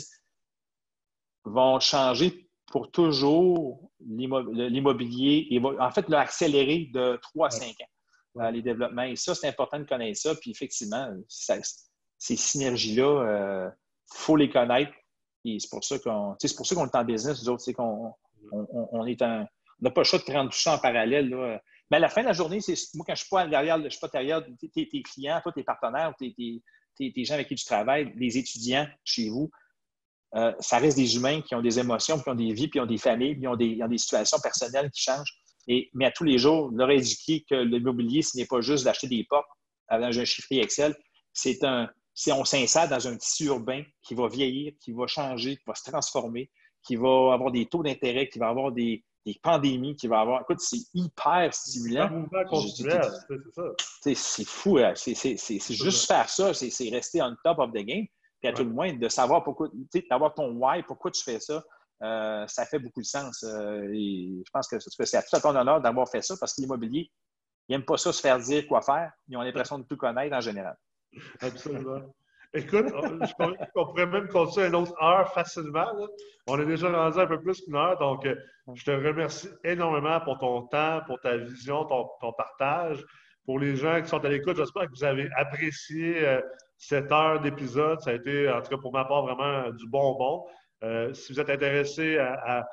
[1.46, 8.52] vont changer pour toujours l'immobilier et en fait accélérer de 3 à 5 ans, euh,
[8.52, 9.04] les développements.
[9.04, 10.36] Et ça, c'est important de connaître ça.
[10.36, 13.70] Puis effectivement, ces synergies-là, il euh,
[14.14, 14.92] faut les connaître.
[15.46, 17.74] Et c'est pour ça qu'on c'est pour ça qu'on est en business, nous autres, c'est
[17.74, 18.14] qu'on
[18.52, 19.48] on, est un.
[19.80, 21.30] On n'a pas le choix de prendre tout ça en parallèle.
[21.30, 21.62] Là.
[21.90, 23.82] Mais à la fin de la journée, c'est moi, quand je ne suis pas derrière,
[23.82, 27.56] je suis pas derrière tes, tes, clients, toi, tes partenaires, tes, tes, gens avec qui
[27.56, 29.50] tu travailles, les étudiants chez vous,
[30.36, 32.86] euh, ça reste des humains qui ont des émotions, qui ont des vies, qui ont
[32.86, 35.34] des familles, qui ont des, des situations personnelles qui changent.
[35.68, 39.08] Et, mais à tous les jours, leur éduquer que l'immobilier, ce n'est pas juste d'acheter
[39.08, 39.48] des portes
[39.88, 40.96] avec un chiffrier Excel,
[41.34, 45.56] c'est un, c'est on s'insère dans un tissu urbain qui va vieillir, qui va changer,
[45.56, 46.50] qui va se transformer,
[46.84, 49.04] qui va avoir des taux d'intérêt, qui va avoir des,
[49.36, 50.42] pandémies, qui va avoir.
[50.42, 52.26] Écoute, c'est hyper stimulant.
[54.02, 54.78] C'est fou.
[54.78, 54.94] Hein.
[54.96, 56.54] C'est juste faire ça.
[56.54, 58.06] C'est rester on top of the game.
[58.40, 59.70] Puis à tout le moins, de savoir pourquoi,
[60.10, 61.64] d'avoir ton why, pourquoi tu fais ça,
[62.04, 63.44] euh, ça fait beaucoup de sens.
[63.44, 66.54] Euh, et je pense que c'est à tout à ton honneur d'avoir fait ça parce
[66.54, 67.12] que l'immobilier,
[67.68, 69.12] ils n'aiment pas ça se faire dire quoi faire.
[69.28, 70.78] Ils ont l'impression de tout connaître en général.
[71.42, 72.14] Absolument.
[72.54, 72.86] Écoute,
[73.76, 75.88] on, pourrait même continuer une autre heure facilement.
[76.48, 78.36] On est déjà rendu un peu plus qu'une heure, donc euh,
[78.74, 83.04] je te remercie énormément pour ton temps, pour ta vision, ton, partage.
[83.46, 86.42] Pour les gens qui sont à l'écoute, j'espère que vous avez apprécié euh,
[86.78, 88.00] cette heure d'épisode.
[88.02, 90.46] Ça a été, en tout cas pour ma part, vraiment du bonbon.
[90.84, 92.66] Euh, si vous êtes intéressé à,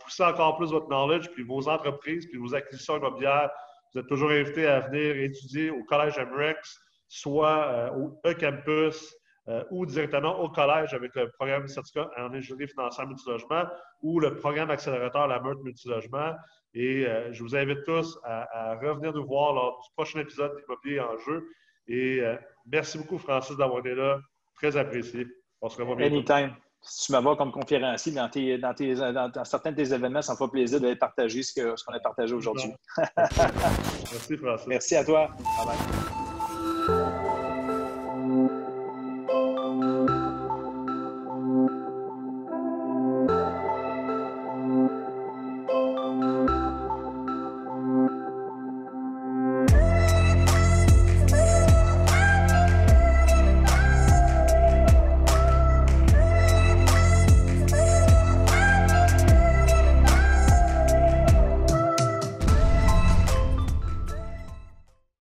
[0.00, 3.50] pousser encore plus votre knowledge, puis vos entreprises, puis vos acquisitions immobilières,
[3.92, 9.14] vous êtes toujours invité à venir étudier au Collège MREX soit euh, au e-campus
[9.48, 13.64] euh, ou directement au collège avec le programme certificat en ingénierie financière multilogement
[14.02, 16.32] ou le programme accélérateur La Meurtre Multilogement.
[16.74, 21.00] Et euh, je vous invite tous à, revenir nous voir lors du prochain épisode d'Immobilier
[21.00, 21.46] en jeu.
[21.88, 22.20] Et
[22.66, 24.18] merci beaucoup, Francis, d'avoir été là.
[24.56, 25.24] Très apprécié.
[25.60, 26.16] On se revoit bientôt.
[26.16, 26.56] Anytime.
[26.82, 30.80] Si tu m'avoir comme conférencier dans, dans, certains de tes événements, ça me fait plaisir
[30.80, 32.72] de partager ce qu'on ce a partagé aujourd'hui.
[33.16, 34.66] merci, Francis.
[34.66, 35.28] Merci à toi.
[35.28, 36.15] Bye bye.